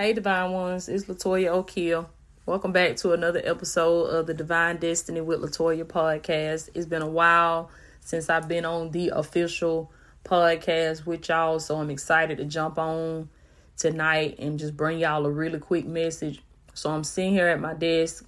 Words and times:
Hey, 0.00 0.12
Divine 0.12 0.52
Ones, 0.52 0.88
it's 0.88 1.06
Latoya 1.06 1.48
O'Keel. 1.48 2.08
Welcome 2.46 2.70
back 2.70 2.94
to 2.98 3.14
another 3.14 3.42
episode 3.42 4.04
of 4.04 4.28
the 4.28 4.32
Divine 4.32 4.76
Destiny 4.76 5.20
with 5.20 5.40
Latoya 5.40 5.82
podcast. 5.82 6.70
It's 6.72 6.86
been 6.86 7.02
a 7.02 7.08
while 7.08 7.68
since 7.98 8.30
I've 8.30 8.46
been 8.46 8.64
on 8.64 8.92
the 8.92 9.08
official 9.08 9.90
podcast 10.24 11.04
with 11.04 11.28
y'all, 11.28 11.58
so 11.58 11.78
I'm 11.78 11.90
excited 11.90 12.38
to 12.38 12.44
jump 12.44 12.78
on 12.78 13.28
tonight 13.76 14.36
and 14.38 14.56
just 14.56 14.76
bring 14.76 15.00
y'all 15.00 15.26
a 15.26 15.30
really 15.32 15.58
quick 15.58 15.84
message. 15.84 16.44
So 16.74 16.90
I'm 16.90 17.02
sitting 17.02 17.32
here 17.32 17.48
at 17.48 17.58
my 17.58 17.74
desk 17.74 18.24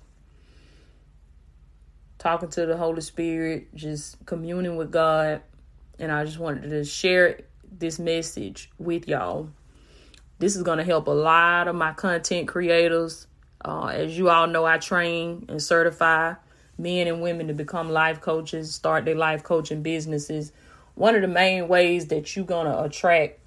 talking 2.19 2.49
to 2.49 2.67
the 2.67 2.77
Holy 2.77 3.01
Spirit, 3.01 3.73
just 3.77 4.17
communing 4.27 4.75
with 4.75 4.91
God, 4.91 5.41
and 6.01 6.11
I 6.11 6.25
just 6.25 6.41
wanted 6.41 6.69
to 6.71 6.85
share 6.85 7.43
this 7.71 8.01
message 8.01 8.73
with 8.77 9.07
y'all. 9.07 9.51
This 10.41 10.57
is 10.57 10.63
going 10.63 10.79
to 10.79 10.85
help 10.85 11.07
a 11.07 11.11
lot 11.11 11.69
of 11.69 11.77
my 11.77 11.93
content 11.93 12.49
creators. 12.49 13.27
Uh, 13.63 13.89
as 13.89 14.17
you 14.17 14.31
all 14.31 14.47
know, 14.47 14.65
I 14.65 14.79
train 14.79 15.45
and 15.51 15.63
certify 15.63 16.33
men 16.79 17.07
and 17.09 17.21
women 17.21 17.49
to 17.49 17.53
become 17.53 17.91
life 17.91 18.23
coaches, 18.23 18.75
start 18.75 19.05
their 19.05 19.17
life 19.17 19.43
coaching 19.43 19.83
businesses. 19.83 20.51
One 20.95 21.15
of 21.15 21.21
the 21.21 21.29
main 21.29 21.69
ways 21.69 22.07
that 22.07 22.35
you're 22.35 22.47
going 22.47 22.65
to 22.65 22.83
attract 22.83 23.39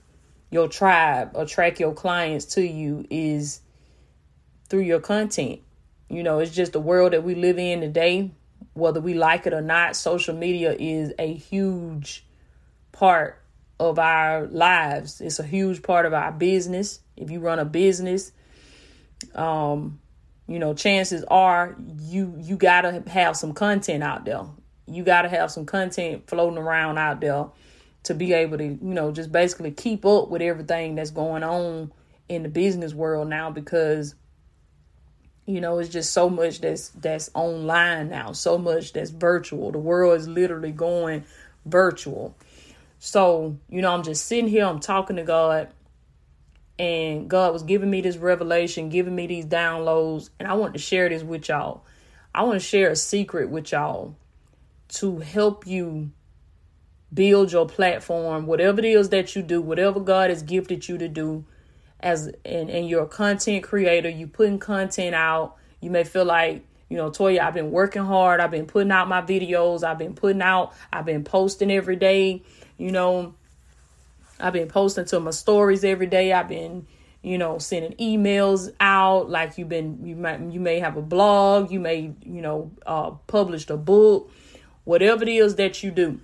your 0.52 0.68
tribe, 0.68 1.32
attract 1.34 1.80
your 1.80 1.96
clients 1.96 2.46
to 2.54 2.62
you 2.62 3.08
is 3.10 3.62
through 4.70 4.82
your 4.82 5.00
content. 5.00 5.62
You 6.10 6.22
know, 6.22 6.38
it's 6.38 6.54
just 6.54 6.74
the 6.74 6.80
world 6.80 7.14
that 7.14 7.24
we 7.24 7.34
live 7.34 7.58
in 7.58 7.82
today. 7.82 8.30
Whether 8.76 9.02
we 9.02 9.16
like 9.16 9.48
it 9.48 9.54
or 9.54 9.62
not, 9.62 9.96
social 9.96 10.36
media 10.36 10.76
is 10.78 11.12
a 11.18 11.34
huge 11.34 12.24
part 12.92 13.43
of 13.90 14.00
our 14.00 14.48
lives. 14.48 15.22
It's 15.22 15.40
a 15.40 15.44
huge 15.44 15.82
part 15.82 16.06
of 16.06 16.14
our 16.14 16.32
business. 16.32 17.00
If 17.16 17.30
you 17.30 17.40
run 17.40 17.60
a 17.60 17.66
business, 17.66 18.32
um, 19.36 20.00
you 20.48 20.60
know, 20.60 20.74
chances 20.74 21.24
are 21.26 21.76
you 22.02 22.36
you 22.40 22.58
gotta 22.58 23.04
have 23.08 23.38
some 23.38 23.54
content 23.54 24.04
out 24.04 24.26
there. 24.26 24.44
You 24.88 25.04
gotta 25.04 25.30
have 25.30 25.52
some 25.52 25.66
content 25.66 26.28
floating 26.28 26.58
around 26.58 26.98
out 26.98 27.22
there 27.22 27.48
to 28.04 28.14
be 28.14 28.34
able 28.34 28.58
to, 28.58 28.66
you 28.66 28.80
know, 28.82 29.12
just 29.12 29.32
basically 29.32 29.72
keep 29.72 30.06
up 30.06 30.30
with 30.30 30.42
everything 30.42 30.96
that's 30.96 31.12
going 31.12 31.44
on 31.44 31.92
in 32.28 32.44
the 32.44 32.50
business 32.50 32.94
world 32.94 33.30
now 33.30 33.50
because 33.52 34.16
you 35.46 35.60
know 35.60 35.78
it's 35.80 35.90
just 35.90 36.14
so 36.14 36.30
much 36.30 36.62
that's 36.62 36.90
that's 36.90 37.30
online 37.34 38.10
now 38.10 38.32
so 38.32 38.58
much 38.58 38.94
that's 38.94 39.10
virtual 39.10 39.72
the 39.72 39.78
world 39.78 40.18
is 40.18 40.28
literally 40.28 40.72
going 40.72 41.24
virtual 41.66 42.36
so, 43.06 43.58
you 43.70 43.82
know, 43.82 43.94
I'm 43.94 44.02
just 44.02 44.28
sitting 44.28 44.48
here, 44.48 44.66
I'm 44.66 44.80
talking 44.80 45.18
to 45.18 45.24
God, 45.24 45.68
and 46.80 47.30
God 47.30 47.52
was 47.52 47.62
giving 47.64 47.90
me 47.90 48.00
this 48.00 48.16
revelation, 48.16 48.88
giving 48.88 49.14
me 49.14 49.28
these 49.28 49.46
downloads, 49.46 50.30
and 50.40 50.48
I 50.48 50.54
want 50.54 50.72
to 50.72 50.80
share 50.80 51.10
this 51.10 51.22
with 51.22 51.50
y'all. 51.50 51.84
I 52.34 52.44
want 52.44 52.62
to 52.62 52.66
share 52.66 52.90
a 52.90 52.96
secret 52.96 53.50
with 53.50 53.74
y'all 53.74 54.16
to 54.94 55.20
help 55.20 55.68
you 55.68 56.12
build 57.14 57.52
your 57.52 57.68
platform, 57.68 58.46
whatever 58.46 58.80
it 58.80 58.86
is 58.86 59.10
that 59.10 59.36
you 59.36 59.42
do, 59.42 59.62
whatever 59.62 60.00
God 60.00 60.30
has 60.30 60.42
gifted 60.42 60.88
you 60.88 60.98
to 60.98 61.10
do 61.10 61.44
as 62.00 62.28
and, 62.46 62.70
and 62.70 62.88
you're 62.88 63.04
a 63.04 63.08
content 63.08 63.66
creator, 63.66 64.08
you 64.08 64.28
putting 64.28 64.60
content 64.60 65.14
out, 65.14 65.58
you 65.82 65.90
may 65.90 66.06
feel 66.06 66.24
like 66.24 66.66
you 66.88 66.98
know, 66.98 67.10
Toya, 67.10 67.40
I've 67.40 67.56
been 67.56 67.72
working 67.72 68.04
hard. 68.04 68.40
I've 68.40 68.52
been 68.52 68.68
putting 68.68 68.92
out 68.92 69.08
my 69.08 69.22
videos. 69.22 69.84
I've 69.84 69.98
been 69.98 70.14
putting 70.14 70.44
out, 70.44 70.74
I've 70.94 71.06
been 71.06 71.24
posting 71.24 71.72
every 71.72 71.96
day. 71.96 72.44
You 72.78 72.92
know, 72.92 73.36
I've 74.40 74.54
been 74.54 74.68
posting 74.68 75.06
to 75.06 75.20
my 75.20 75.32
stories 75.32 75.84
every 75.84 76.08
day. 76.08 76.34
I've 76.34 76.50
been, 76.50 76.88
you 77.22 77.38
know, 77.38 77.58
sending 77.60 77.94
emails 77.94 78.74
out. 78.80 79.30
Like 79.30 79.58
you've 79.58 79.70
been, 79.70 80.06
you 80.06 80.16
might, 80.16 80.40
you 80.40 80.60
may 80.60 80.80
have 80.80 80.98
a 80.98 81.02
blog. 81.02 81.72
You 81.72 81.80
may, 81.80 82.14
you 82.24 82.42
know, 82.42 82.72
uh, 82.86 83.12
published 83.28 83.70
a 83.70 83.78
book. 83.78 84.32
Whatever 84.86 85.24
it 85.24 85.30
is 85.30 85.56
that 85.56 85.82
you 85.82 85.92
do, 85.92 86.20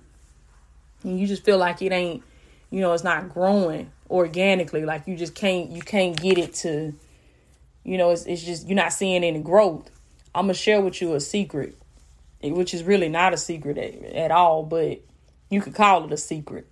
and 1.02 1.18
you 1.18 1.26
just 1.26 1.44
feel 1.44 1.56
like 1.56 1.80
it 1.80 1.92
ain't, 1.92 2.22
you 2.70 2.82
know, 2.82 2.92
it's 2.92 3.02
not 3.02 3.30
growing 3.30 3.90
organically. 4.10 4.84
Like 4.84 5.06
you 5.06 5.16
just 5.16 5.34
can't, 5.34 5.70
you 5.70 5.80
can't 5.80 6.14
get 6.20 6.36
it 6.36 6.52
to, 6.56 6.92
you 7.84 7.96
know, 7.96 8.10
it's 8.10 8.26
it's 8.26 8.42
just 8.42 8.68
you're 8.68 8.76
not 8.76 8.92
seeing 8.92 9.24
any 9.24 9.40
growth. 9.40 9.90
I'm 10.34 10.44
gonna 10.44 10.54
share 10.54 10.82
with 10.82 11.00
you 11.00 11.14
a 11.14 11.20
secret, 11.20 11.74
which 12.42 12.74
is 12.74 12.82
really 12.82 13.08
not 13.08 13.32
a 13.32 13.38
secret 13.38 13.78
at, 13.78 13.94
at 14.14 14.30
all, 14.30 14.62
but 14.62 15.00
you 15.50 15.60
could 15.60 15.74
call 15.74 16.04
it 16.04 16.12
a 16.12 16.16
secret. 16.16 16.66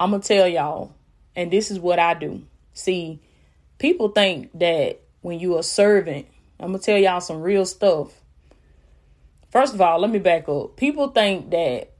I'm 0.00 0.10
going 0.10 0.22
to 0.22 0.28
tell 0.28 0.48
y'all, 0.48 0.94
and 1.36 1.50
this 1.50 1.70
is 1.70 1.78
what 1.78 1.98
I 1.98 2.14
do. 2.14 2.42
See, 2.72 3.20
people 3.78 4.08
think 4.08 4.50
that 4.58 5.00
when 5.20 5.38
you're 5.38 5.60
a 5.60 5.64
servant, 5.64 6.26
I'm 6.58 6.68
going 6.68 6.80
to 6.80 6.84
tell 6.84 6.98
y'all 6.98 7.20
some 7.20 7.42
real 7.42 7.66
stuff. 7.66 8.12
First 9.50 9.74
of 9.74 9.80
all, 9.80 10.00
let 10.00 10.10
me 10.10 10.18
back 10.18 10.48
up. 10.48 10.76
People 10.76 11.08
think 11.08 11.50
that 11.50 11.92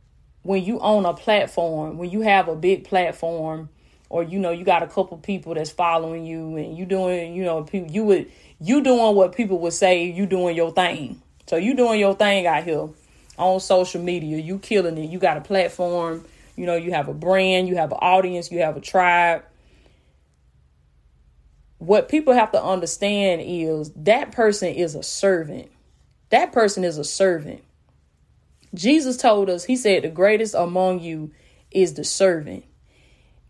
when 0.43 0.65
you 0.65 0.79
own 0.81 1.05
a 1.05 1.15
platform, 1.15 1.99
when 1.99 2.11
you 2.11 2.23
have 2.23 2.49
a 2.49 2.57
big 2.57 2.85
platform, 2.85 3.69
or 4.15 4.23
you 4.23 4.39
know 4.39 4.51
you 4.51 4.65
got 4.65 4.83
a 4.83 4.87
couple 4.87 5.17
people 5.19 5.55
that's 5.55 5.71
following 5.71 6.25
you 6.25 6.57
and 6.57 6.77
you 6.77 6.85
doing 6.85 7.35
you 7.35 7.43
know 7.43 7.65
people 7.65 7.91
you 7.91 8.05
would 8.05 8.31
you 8.61 8.83
doing 8.83 9.17
what 9.17 9.35
people 9.35 9.59
would 9.59 9.73
say 9.73 10.05
you 10.05 10.25
doing 10.27 10.55
your 10.55 10.71
thing 10.71 11.21
so 11.47 11.57
you 11.57 11.75
doing 11.75 11.99
your 11.99 12.15
thing 12.15 12.47
out 12.47 12.63
here 12.63 12.89
on 13.39 13.61
social 13.61 14.03
media. 14.03 14.39
You 14.39 14.59
killing 14.59 14.99
it. 14.99 15.11
You 15.11 15.19
got 15.19 15.37
a 15.37 15.41
platform. 15.41 16.25
You 16.57 16.67
know, 16.67 16.77
you 16.77 16.93
have 16.93 17.09
a 17.09 17.15
brand, 17.15 17.69
you 17.69 17.77
have 17.77 17.91
an 17.91 17.99
audience, 18.01 18.51
you 18.51 18.61
have 18.61 18.77
a 18.77 18.81
tribe. 18.81 19.45
What 21.79 22.09
people 22.09 22.33
have 22.33 22.53
to 22.53 22.63
understand 22.63 23.43
is 23.45 23.91
that 23.97 24.33
person 24.33 24.69
is 24.69 24.95
a 24.95 25.03
servant. 25.03 25.71
That 26.31 26.53
person 26.53 26.85
is 26.85 26.97
a 26.97 27.05
servant. 27.05 27.63
Jesus 28.73 29.17
told 29.17 29.51
us, 29.51 29.65
He 29.65 29.77
said, 29.77 30.03
the 30.03 30.09
greatest 30.09 30.55
among 30.55 31.01
you 31.01 31.33
is 31.71 31.95
the 31.95 32.05
servant. 32.05 32.65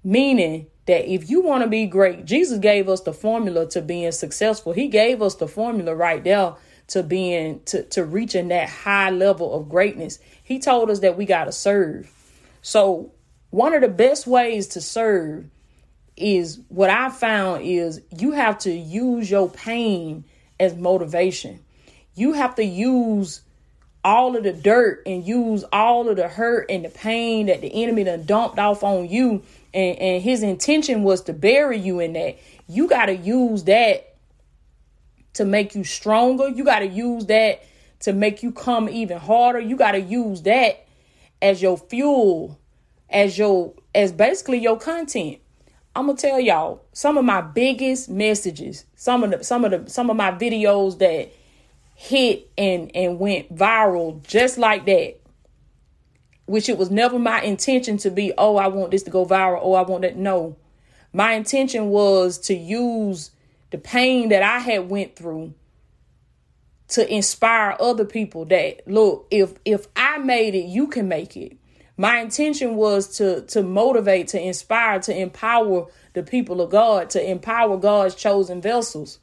Meaning 0.02 0.66
that 0.86 1.10
if 1.10 1.30
you 1.30 1.42
want 1.42 1.62
to 1.62 1.68
be 1.68 1.86
great, 1.86 2.24
Jesus 2.24 2.58
gave 2.58 2.88
us 2.88 3.02
the 3.02 3.12
formula 3.12 3.68
to 3.70 3.80
being 3.80 4.12
successful. 4.12 4.72
He 4.72 4.88
gave 4.88 5.22
us 5.22 5.36
the 5.36 5.48
formula 5.48 5.94
right 5.94 6.22
there 6.22 6.54
to 6.88 7.02
being 7.02 7.60
to, 7.66 7.82
to 7.84 8.04
reaching 8.04 8.48
that 8.48 8.68
high 8.68 9.10
level 9.10 9.54
of 9.54 9.68
greatness. 9.68 10.18
He 10.42 10.58
told 10.58 10.90
us 10.90 11.00
that 11.00 11.16
we 11.16 11.24
got 11.24 11.44
to 11.44 11.52
serve. 11.52 12.10
So 12.62 13.12
one 13.50 13.74
of 13.74 13.82
the 13.82 13.88
best 13.88 14.26
ways 14.26 14.68
to 14.68 14.80
serve 14.80 15.46
is 16.16 16.60
what 16.68 16.90
I 16.90 17.10
found 17.10 17.62
is 17.62 18.00
you 18.16 18.32
have 18.32 18.58
to 18.58 18.72
use 18.72 19.30
your 19.30 19.48
pain 19.48 20.24
as 20.60 20.74
motivation. 20.74 21.60
You 22.14 22.32
have 22.34 22.54
to 22.56 22.64
use 22.64 23.40
all 24.04 24.36
of 24.36 24.44
the 24.44 24.52
dirt 24.52 25.02
and 25.06 25.26
use 25.26 25.64
all 25.72 26.08
of 26.08 26.16
the 26.16 26.28
hurt 26.28 26.66
and 26.70 26.84
the 26.84 26.90
pain 26.90 27.46
that 27.46 27.62
the 27.62 27.82
enemy 27.82 28.04
done 28.04 28.24
dumped 28.24 28.58
off 28.58 28.84
on 28.84 29.08
you. 29.08 29.42
And, 29.72 29.98
and 29.98 30.22
his 30.22 30.42
intention 30.42 31.02
was 31.02 31.22
to 31.22 31.32
bury 31.32 31.78
you 31.78 32.00
in 32.00 32.12
that. 32.12 32.38
You 32.68 32.86
got 32.86 33.06
to 33.06 33.16
use 33.16 33.64
that 33.64 34.13
to 35.34 35.44
make 35.44 35.74
you 35.74 35.84
stronger. 35.84 36.48
You 36.48 36.64
got 36.64 36.80
to 36.80 36.86
use 36.86 37.26
that 37.26 37.62
to 38.00 38.12
make 38.12 38.42
you 38.42 38.52
come 38.52 38.88
even 38.88 39.18
harder. 39.18 39.60
You 39.60 39.76
got 39.76 39.92
to 39.92 40.00
use 40.00 40.42
that 40.42 40.86
as 41.40 41.60
your 41.60 41.76
fuel, 41.76 42.58
as 43.10 43.38
your 43.38 43.74
as 43.94 44.12
basically 44.12 44.58
your 44.58 44.78
content. 44.78 45.38
I'm 45.96 46.06
gonna 46.06 46.18
tell 46.18 46.40
y'all 46.40 46.84
some 46.92 47.16
of 47.18 47.24
my 47.24 47.40
biggest 47.40 48.08
messages, 48.08 48.84
some 48.96 49.22
of 49.22 49.30
the 49.30 49.44
some 49.44 49.64
of 49.64 49.70
the 49.70 49.90
some 49.90 50.10
of 50.10 50.16
my 50.16 50.32
videos 50.32 50.98
that 50.98 51.32
hit 51.94 52.50
and 52.58 52.90
and 52.94 53.18
went 53.18 53.54
viral 53.54 54.26
just 54.26 54.58
like 54.58 54.86
that. 54.86 55.16
Which 56.46 56.68
it 56.68 56.76
was 56.76 56.90
never 56.90 57.18
my 57.18 57.40
intention 57.40 57.96
to 57.98 58.10
be, 58.10 58.34
oh, 58.36 58.56
I 58.56 58.66
want 58.68 58.90
this 58.90 59.02
to 59.04 59.10
go 59.10 59.24
viral. 59.24 59.60
Oh, 59.62 59.72
I 59.72 59.82
want 59.82 60.02
that. 60.02 60.16
No. 60.16 60.56
My 61.10 61.32
intention 61.32 61.88
was 61.88 62.38
to 62.40 62.54
use 62.54 63.30
the 63.74 63.78
pain 63.80 64.28
that 64.28 64.44
I 64.44 64.60
had 64.60 64.88
went 64.88 65.16
through 65.16 65.52
to 66.90 67.12
inspire 67.12 67.76
other 67.80 68.04
people 68.04 68.44
that 68.44 68.86
look 68.86 69.26
if 69.32 69.54
if 69.64 69.88
I 69.96 70.18
made 70.18 70.54
it 70.54 70.66
you 70.66 70.86
can 70.86 71.08
make 71.08 71.36
it. 71.36 71.56
My 71.96 72.20
intention 72.20 72.76
was 72.76 73.16
to 73.16 73.40
to 73.46 73.64
motivate 73.64 74.28
to 74.28 74.40
inspire 74.40 75.00
to 75.00 75.18
empower 75.18 75.88
the 76.12 76.22
people 76.22 76.60
of 76.60 76.70
God 76.70 77.10
to 77.10 77.30
empower 77.30 77.76
God's 77.76 78.14
chosen 78.14 78.60
vessels 78.62 79.18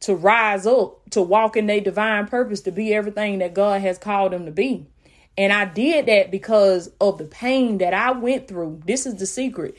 to 0.00 0.14
rise 0.14 0.66
up 0.66 1.08
to 1.12 1.22
walk 1.22 1.56
in 1.56 1.68
their 1.68 1.80
divine 1.80 2.26
purpose 2.26 2.60
to 2.60 2.70
be 2.70 2.92
everything 2.92 3.38
that 3.38 3.54
God 3.54 3.80
has 3.80 3.96
called 3.96 4.32
them 4.32 4.44
to 4.44 4.52
be. 4.52 4.86
And 5.38 5.54
I 5.54 5.64
did 5.64 6.04
that 6.04 6.30
because 6.30 6.90
of 7.00 7.16
the 7.16 7.24
pain 7.24 7.78
that 7.78 7.94
I 7.94 8.10
went 8.10 8.46
through. 8.46 8.82
This 8.84 9.06
is 9.06 9.14
the 9.14 9.26
secret 9.26 9.74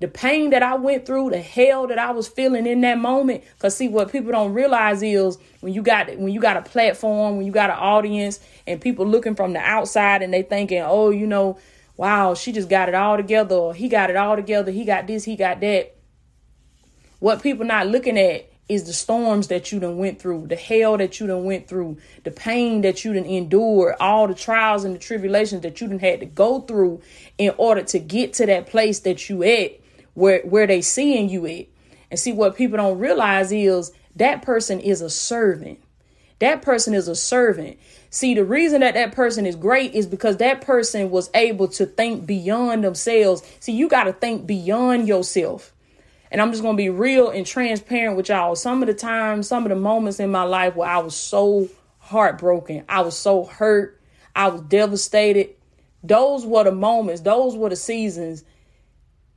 the 0.00 0.08
pain 0.08 0.50
that 0.50 0.62
I 0.62 0.76
went 0.76 1.06
through, 1.06 1.30
the 1.30 1.40
hell 1.40 1.88
that 1.88 1.98
I 1.98 2.12
was 2.12 2.28
feeling 2.28 2.66
in 2.66 2.80
that 2.82 2.98
moment. 2.98 3.42
Cause 3.58 3.76
see 3.76 3.88
what 3.88 4.12
people 4.12 4.30
don't 4.30 4.52
realize 4.52 5.02
is 5.02 5.38
when 5.60 5.72
you 5.72 5.82
got 5.82 6.08
when 6.16 6.32
you 6.32 6.40
got 6.40 6.56
a 6.56 6.62
platform, 6.62 7.36
when 7.36 7.46
you 7.46 7.52
got 7.52 7.70
an 7.70 7.76
audience, 7.76 8.38
and 8.66 8.80
people 8.80 9.06
looking 9.06 9.34
from 9.34 9.52
the 9.52 9.58
outside 9.58 10.22
and 10.22 10.32
they 10.32 10.42
thinking, 10.42 10.82
oh, 10.82 11.10
you 11.10 11.26
know, 11.26 11.58
wow, 11.96 12.34
she 12.34 12.52
just 12.52 12.68
got 12.68 12.88
it 12.88 12.94
all 12.94 13.16
together, 13.16 13.56
or 13.56 13.74
he 13.74 13.88
got 13.88 14.08
it 14.08 14.16
all 14.16 14.36
together, 14.36 14.70
he 14.70 14.84
got 14.84 15.06
this, 15.08 15.24
he 15.24 15.34
got 15.34 15.60
that. 15.60 15.96
What 17.18 17.42
people 17.42 17.66
not 17.66 17.88
looking 17.88 18.16
at 18.16 18.48
is 18.68 18.84
the 18.84 18.92
storms 18.92 19.48
that 19.48 19.72
you 19.72 19.80
done 19.80 19.98
went 19.98 20.20
through, 20.20 20.46
the 20.46 20.54
hell 20.54 20.96
that 20.98 21.18
you 21.18 21.26
done 21.26 21.42
went 21.42 21.66
through, 21.66 21.96
the 22.22 22.30
pain 22.30 22.82
that 22.82 23.04
you 23.04 23.14
done 23.14 23.24
endured, 23.24 23.96
all 23.98 24.28
the 24.28 24.34
trials 24.34 24.84
and 24.84 24.94
the 24.94 24.98
tribulations 24.98 25.62
that 25.62 25.80
you 25.80 25.88
done 25.88 25.98
had 25.98 26.20
to 26.20 26.26
go 26.26 26.60
through 26.60 27.00
in 27.38 27.52
order 27.56 27.82
to 27.82 27.98
get 27.98 28.34
to 28.34 28.46
that 28.46 28.68
place 28.68 29.00
that 29.00 29.28
you 29.28 29.42
at 29.42 29.80
where 30.18 30.40
where 30.42 30.66
they 30.66 30.82
seeing 30.82 31.28
you 31.28 31.46
at. 31.46 31.66
And 32.10 32.18
see 32.18 32.32
what 32.32 32.56
people 32.56 32.78
don't 32.78 32.98
realize 32.98 33.52
is 33.52 33.92
that 34.16 34.42
person 34.42 34.80
is 34.80 35.00
a 35.00 35.10
servant. 35.10 35.78
That 36.38 36.62
person 36.62 36.94
is 36.94 37.08
a 37.08 37.14
servant. 37.14 37.78
See, 38.10 38.34
the 38.34 38.44
reason 38.44 38.80
that 38.80 38.94
that 38.94 39.12
person 39.12 39.44
is 39.44 39.56
great 39.56 39.94
is 39.94 40.06
because 40.06 40.38
that 40.38 40.60
person 40.60 41.10
was 41.10 41.30
able 41.34 41.68
to 41.68 41.84
think 41.84 42.26
beyond 42.26 42.84
themselves. 42.84 43.42
See, 43.60 43.72
you 43.72 43.88
got 43.88 44.04
to 44.04 44.12
think 44.12 44.46
beyond 44.46 45.06
yourself. 45.06 45.72
And 46.30 46.40
I'm 46.40 46.50
just 46.50 46.62
going 46.62 46.76
to 46.76 46.82
be 46.82 46.90
real 46.90 47.30
and 47.30 47.46
transparent 47.46 48.16
with 48.16 48.28
y'all. 48.28 48.54
Some 48.54 48.82
of 48.82 48.86
the 48.86 48.94
times, 48.94 49.48
some 49.48 49.64
of 49.64 49.70
the 49.70 49.76
moments 49.76 50.20
in 50.20 50.30
my 50.30 50.44
life 50.44 50.76
where 50.76 50.88
I 50.88 50.98
was 50.98 51.16
so 51.16 51.68
heartbroken, 51.98 52.84
I 52.88 53.02
was 53.02 53.16
so 53.16 53.44
hurt, 53.44 54.00
I 54.34 54.48
was 54.48 54.62
devastated. 54.62 55.50
Those 56.02 56.46
were 56.46 56.64
the 56.64 56.72
moments, 56.72 57.22
those 57.22 57.56
were 57.56 57.68
the 57.68 57.76
seasons 57.76 58.44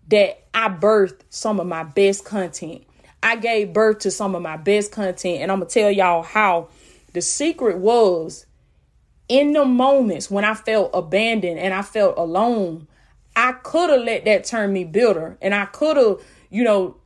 that 0.07 0.43
I 0.53 0.69
birthed 0.69 1.21
some 1.29 1.59
of 1.59 1.67
my 1.67 1.83
best 1.83 2.25
content. 2.25 2.83
I 3.23 3.35
gave 3.35 3.73
birth 3.73 3.99
to 3.99 4.11
some 4.11 4.35
of 4.35 4.41
my 4.41 4.57
best 4.57 4.91
content. 4.91 5.41
And 5.41 5.51
I'm 5.51 5.59
going 5.59 5.69
to 5.69 5.73
tell 5.73 5.91
y'all 5.91 6.23
how 6.23 6.69
the 7.13 7.21
secret 7.21 7.77
was 7.77 8.45
in 9.29 9.53
the 9.53 9.63
moments 9.63 10.29
when 10.29 10.43
I 10.43 10.55
felt 10.55 10.91
abandoned 10.93 11.59
and 11.59 11.73
I 11.73 11.81
felt 11.81 12.17
alone. 12.17 12.87
I 13.35 13.53
could 13.53 13.89
have 13.89 14.01
let 14.01 14.25
that 14.25 14.43
turn 14.43 14.73
me 14.73 14.83
bitter 14.83 15.37
and 15.41 15.53
I 15.53 15.65
could 15.65 15.95
have 15.97 16.19
you 16.51 16.63
know, 16.63 16.97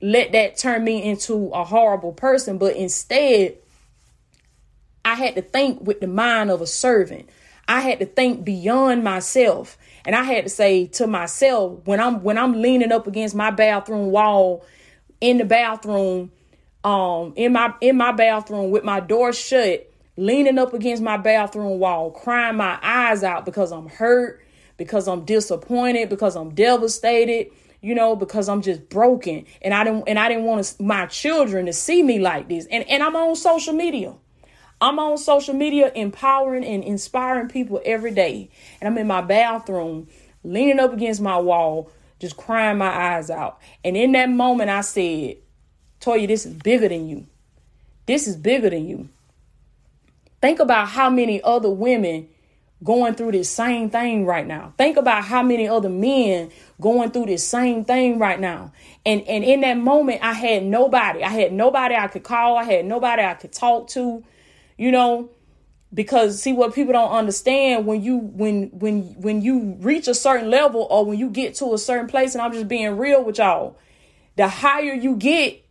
let 0.00 0.32
that 0.32 0.56
turn 0.56 0.82
me 0.82 1.02
into 1.04 1.50
a 1.50 1.62
horrible 1.62 2.12
person. 2.12 2.58
But 2.58 2.74
instead, 2.74 3.58
I 5.04 5.14
had 5.14 5.36
to 5.36 5.42
think 5.42 5.86
with 5.86 6.00
the 6.00 6.08
mind 6.08 6.50
of 6.50 6.60
a 6.60 6.66
servant. 6.66 7.28
I 7.68 7.80
had 7.80 7.98
to 7.98 8.06
think 8.06 8.44
beyond 8.44 9.04
myself. 9.04 9.76
And 10.04 10.14
I 10.14 10.22
had 10.22 10.44
to 10.44 10.50
say 10.50 10.86
to 10.88 11.06
myself, 11.06 11.80
when 11.84 12.00
I'm 12.00 12.22
when 12.22 12.38
I'm 12.38 12.60
leaning 12.62 12.92
up 12.92 13.06
against 13.06 13.34
my 13.34 13.50
bathroom 13.50 14.10
wall 14.10 14.64
in 15.20 15.38
the 15.38 15.44
bathroom, 15.44 16.30
um, 16.84 17.32
in 17.36 17.52
my 17.52 17.74
in 17.80 17.96
my 17.96 18.12
bathroom 18.12 18.70
with 18.70 18.84
my 18.84 19.00
door 19.00 19.32
shut, 19.32 19.90
leaning 20.16 20.58
up 20.58 20.74
against 20.74 21.02
my 21.02 21.16
bathroom 21.16 21.80
wall, 21.80 22.12
crying 22.12 22.56
my 22.56 22.78
eyes 22.82 23.24
out 23.24 23.44
because 23.44 23.72
I'm 23.72 23.88
hurt, 23.88 24.40
because 24.76 25.08
I'm 25.08 25.24
disappointed, 25.24 26.08
because 26.08 26.36
I'm 26.36 26.54
devastated, 26.54 27.50
you 27.80 27.94
know, 27.94 28.14
because 28.14 28.48
I'm 28.48 28.62
just 28.62 28.88
broken 28.88 29.44
and 29.60 29.74
I 29.74 29.82
didn't 29.82 30.04
and 30.06 30.20
I 30.20 30.28
didn't 30.28 30.44
want 30.44 30.76
my 30.78 31.06
children 31.06 31.66
to 31.66 31.72
see 31.72 32.04
me 32.04 32.20
like 32.20 32.48
this. 32.48 32.66
And 32.66 32.88
and 32.88 33.02
I'm 33.02 33.16
on 33.16 33.34
social 33.34 33.74
media. 33.74 34.14
I'm 34.80 34.98
on 34.98 35.18
social 35.18 35.54
media 35.54 35.90
empowering 35.94 36.64
and 36.64 36.84
inspiring 36.84 37.48
people 37.48 37.80
every 37.84 38.10
day. 38.10 38.50
And 38.80 38.88
I'm 38.88 38.98
in 38.98 39.06
my 39.06 39.22
bathroom, 39.22 40.08
leaning 40.44 40.78
up 40.78 40.92
against 40.92 41.20
my 41.20 41.38
wall, 41.38 41.90
just 42.18 42.36
crying 42.36 42.78
my 42.78 42.88
eyes 42.88 43.30
out. 43.30 43.58
And 43.84 43.96
in 43.96 44.12
that 44.12 44.30
moment 44.30 44.70
I 44.70 44.82
said, 44.82 45.36
Toya, 46.00 46.26
this 46.26 46.46
is 46.46 46.54
bigger 46.54 46.88
than 46.88 47.08
you. 47.08 47.26
This 48.06 48.28
is 48.28 48.36
bigger 48.36 48.70
than 48.70 48.86
you. 48.86 49.08
Think 50.40 50.60
about 50.60 50.88
how 50.88 51.10
many 51.10 51.42
other 51.42 51.70
women 51.70 52.28
going 52.84 53.14
through 53.14 53.32
this 53.32 53.50
same 53.50 53.88
thing 53.88 54.26
right 54.26 54.46
now. 54.46 54.74
Think 54.76 54.96
about 54.96 55.24
how 55.24 55.42
many 55.42 55.66
other 55.66 55.88
men 55.88 56.50
going 56.80 57.10
through 57.10 57.26
this 57.26 57.46
same 57.46 57.84
thing 57.84 58.18
right 58.18 58.38
now. 58.38 58.72
And 59.04 59.22
and 59.22 59.42
in 59.42 59.62
that 59.62 59.78
moment 59.78 60.22
I 60.22 60.34
had 60.34 60.62
nobody. 60.64 61.22
I 61.22 61.30
had 61.30 61.52
nobody 61.52 61.94
I 61.94 62.08
could 62.08 62.22
call. 62.22 62.58
I 62.58 62.64
had 62.64 62.84
nobody 62.84 63.22
I 63.22 63.34
could 63.34 63.52
talk 63.52 63.88
to. 63.88 64.22
You 64.76 64.92
know, 64.92 65.30
because 65.94 66.42
see 66.42 66.52
what 66.52 66.74
people 66.74 66.92
don't 66.92 67.10
understand 67.10 67.86
when 67.86 68.02
you 68.02 68.18
when 68.18 68.70
when 68.72 69.02
when 69.20 69.42
you 69.42 69.76
reach 69.80 70.08
a 70.08 70.14
certain 70.14 70.50
level 70.50 70.86
or 70.90 71.04
when 71.04 71.18
you 71.18 71.30
get 71.30 71.54
to 71.56 71.72
a 71.72 71.78
certain 71.78 72.06
place 72.06 72.34
and 72.34 72.42
I'm 72.42 72.52
just 72.52 72.68
being 72.68 72.96
real 72.96 73.24
with 73.24 73.38
y'all. 73.38 73.78
The 74.36 74.48
higher 74.48 74.92
you 74.92 75.16
get, 75.16 75.64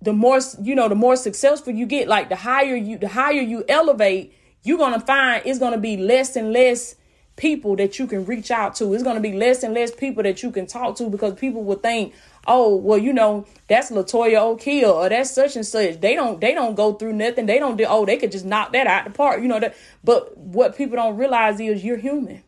the 0.00 0.12
more 0.12 0.40
you 0.62 0.74
know, 0.74 0.88
the 0.88 0.94
more 0.94 1.16
successful 1.16 1.74
you 1.74 1.84
get, 1.86 2.08
like 2.08 2.28
the 2.28 2.36
higher 2.36 2.76
you 2.76 2.96
the 2.98 3.08
higher 3.08 3.42
you 3.42 3.64
elevate, 3.68 4.32
you're 4.62 4.78
going 4.78 4.98
to 4.98 5.04
find 5.04 5.42
it's 5.44 5.58
going 5.58 5.72
to 5.72 5.78
be 5.78 5.96
less 5.96 6.36
and 6.36 6.52
less 6.52 6.94
people 7.36 7.76
that 7.76 7.98
you 7.98 8.06
can 8.06 8.24
reach 8.24 8.50
out 8.50 8.74
to. 8.76 8.92
It's 8.94 9.02
going 9.02 9.16
to 9.16 9.22
be 9.22 9.36
less 9.36 9.62
and 9.62 9.74
less 9.74 9.90
people 9.90 10.22
that 10.22 10.42
you 10.42 10.50
can 10.50 10.66
talk 10.66 10.96
to 10.96 11.08
because 11.08 11.34
people 11.34 11.64
will 11.64 11.76
think, 11.76 12.14
oh, 12.46 12.74
well, 12.76 12.98
you 12.98 13.12
know, 13.12 13.46
that's 13.68 13.90
Latoya 13.90 14.40
O'Keel 14.40 14.90
or 14.90 15.08
that's 15.08 15.30
such 15.30 15.54
and 15.56 15.66
such. 15.66 16.00
They 16.00 16.14
don't 16.14 16.40
they 16.40 16.54
don't 16.54 16.74
go 16.74 16.94
through 16.94 17.12
nothing. 17.12 17.46
They 17.46 17.58
don't 17.58 17.76
do 17.76 17.84
oh, 17.88 18.06
they 18.06 18.16
could 18.16 18.32
just 18.32 18.44
knock 18.44 18.72
that 18.72 18.86
out 18.86 19.04
the 19.04 19.10
park. 19.10 19.40
You 19.40 19.48
know 19.48 19.60
that. 19.60 19.76
But 20.02 20.36
what 20.36 20.76
people 20.76 20.96
don't 20.96 21.16
realize 21.16 21.60
is 21.60 21.84
you're 21.84 21.98
human. 21.98 22.42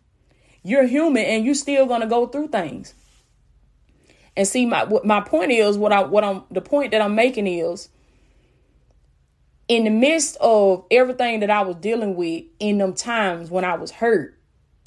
You're 0.62 0.87
human 0.87 1.25
and 1.25 1.44
you're 1.44 1.55
still 1.55 1.87
gonna 1.87 2.06
go 2.06 2.26
through 2.26 2.49
things. 2.49 2.94
And 4.37 4.46
see, 4.46 4.67
my 4.67 4.88
my 5.05 5.20
point 5.20 5.50
is 5.50 5.76
what 5.76 5.93
I 5.93 6.02
what 6.05 6.25
I'm 6.25 6.44
the 6.50 6.61
point 6.61 6.93
that 6.93 7.02
I'm 7.02 7.14
making 7.14 7.46
is 7.46 7.88
in 9.69 9.84
the 9.84 9.91
midst 9.91 10.37
of 10.41 10.87
everything 10.91 11.41
that 11.41 11.50
I 11.50 11.62
was 11.62 11.76
dealing 11.76 12.17
with 12.17 12.44
in 12.58 12.79
them 12.79 12.94
times 12.94 13.50
when 13.50 13.64
I 13.64 13.75
was 13.75 13.91
hurt, 13.91 14.38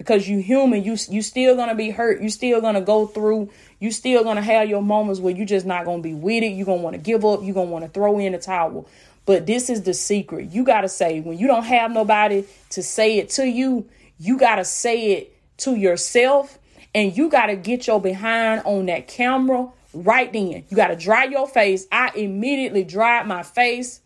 because 0.01 0.27
you 0.27 0.39
human, 0.39 0.83
you 0.83 0.98
you 1.09 1.21
still 1.21 1.56
gonna 1.56 1.75
be 1.75 1.92
hurt, 1.92 2.24
you 2.24 2.30
still 2.31 2.59
gonna 2.59 2.81
go 2.81 3.06
through, 3.06 3.51
you 3.77 3.92
still 3.92 4.24
gonna 4.24 4.42
have 4.42 4.68
your 4.68 4.81
moments 4.81 5.19
where 5.19 5.31
you 5.31 5.45
just 5.45 5.63
not 5.63 5.86
gonna 5.86 6.01
be 6.01 6.15
with 6.15 6.42
it, 6.42 6.53
you 6.53 6.65
gonna 6.65 6.81
want 6.81 6.95
to 6.95 7.00
give 7.00 7.24
up, 7.24 7.44
you 7.44 7.53
gonna 7.53 7.69
want 7.69 7.86
to 7.86 7.92
throw 7.92 8.18
in 8.18 8.31
the 8.31 8.39
towel. 8.39 8.88
But 9.27 9.45
this 9.45 9.69
is 9.69 9.83
the 9.83 9.94
secret. 9.94 10.50
You 10.50 10.63
gotta 10.63 10.89
say 10.89 11.19
when 11.19 11.38
you 11.38 11.45
don't 11.45 11.65
have 11.65 11.92
nobody 11.92 12.45
to 12.71 12.81
say 12.81 13.19
it 13.19 13.30
to 13.31 13.48
you, 13.48 13.88
you 14.18 14.39
gotta 14.39 14.65
say 14.65 15.12
it 15.12 15.38
to 15.57 15.75
yourself, 15.75 16.57
and 16.95 17.15
you 17.15 17.30
gotta 17.30 17.56
get 17.56 17.86
your 17.86 18.01
behind 18.01 18.63
on 18.65 18.88
that 18.88 19.07
camera 19.07 19.69
right 19.94 20.33
then. 20.33 20.63
You 20.68 20.75
gotta 20.75 20.95
dry 20.95 21.25
your 21.25 21.47
face. 21.47 21.86
I 21.92 22.09
immediately 22.15 22.83
dried 22.83 23.27
my 23.27 23.44
face 23.44 24.01